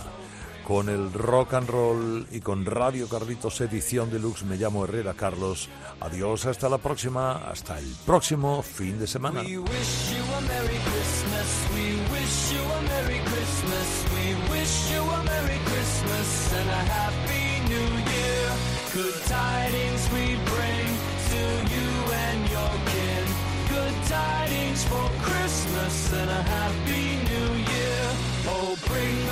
Con 0.66 0.88
el 0.88 1.12
rock 1.12 1.54
and 1.54 1.68
roll 1.68 2.26
y 2.30 2.40
con 2.40 2.64
Radio 2.64 3.08
Carlitos 3.08 3.60
edición 3.60 4.10
deluxe 4.10 4.44
me 4.44 4.56
llamo 4.56 4.84
Herrera 4.84 5.14
Carlos. 5.14 5.68
Adiós, 6.00 6.46
hasta 6.46 6.68
la 6.68 6.78
próxima, 6.78 7.32
hasta 7.50 7.78
el 7.78 7.94
próximo 8.06 8.62
fin 8.62 8.98
de 8.98 9.06
semana. 9.06 9.42
And 26.14 26.30
a 26.30 26.42
Happy 26.42 27.31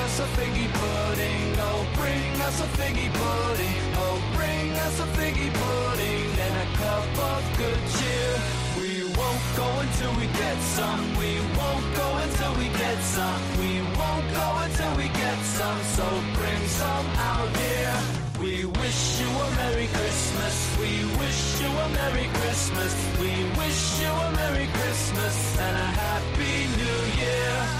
us 0.04 0.20
a 0.20 0.26
figgy 0.38 0.68
pudding. 0.80 1.46
Oh, 1.68 1.86
bring 1.94 2.32
us 2.46 2.60
a 2.60 2.68
figgy 2.78 3.08
pudding. 3.20 3.80
Oh, 4.02 4.16
bring 4.36 4.72
us 4.86 4.96
a 5.00 5.08
figgy 5.18 5.50
pudding 5.60 6.26
and 6.46 6.54
a 6.64 6.68
cup 6.80 7.10
of 7.30 7.42
good 7.60 7.82
cheer. 7.96 8.32
We 8.80 8.92
won't 9.18 9.44
go 9.60 9.68
until 9.84 10.12
we 10.20 10.26
get 10.42 10.58
some. 10.76 11.00
We 11.20 11.32
won't 11.58 11.86
go 12.00 12.08
until 12.24 12.52
we 12.60 12.68
get 12.82 12.98
some. 13.16 13.40
We 13.60 13.72
won't 13.98 14.26
go 14.40 14.46
until 14.64 14.92
we 14.96 15.06
get 15.22 15.38
some. 15.58 15.80
So 15.96 16.06
bring 16.38 16.62
some 16.80 17.06
out 17.32 17.50
here. 17.64 17.96
We 18.40 18.64
wish 18.80 19.20
you 19.20 19.28
a 19.28 19.46
Merry 19.60 19.88
Christmas. 19.96 20.56
We 20.80 20.92
wish 21.20 21.42
you 21.60 21.70
a 21.84 21.88
Merry 22.00 22.28
Christmas. 22.40 22.92
We 23.20 23.32
wish 23.60 23.80
you 24.00 24.12
a 24.26 24.28
Merry 24.40 24.68
Christmas 24.78 25.36
and 25.66 25.76
a 25.76 25.88
Happy 26.02 26.56
New 26.80 27.00
Year. 27.20 27.79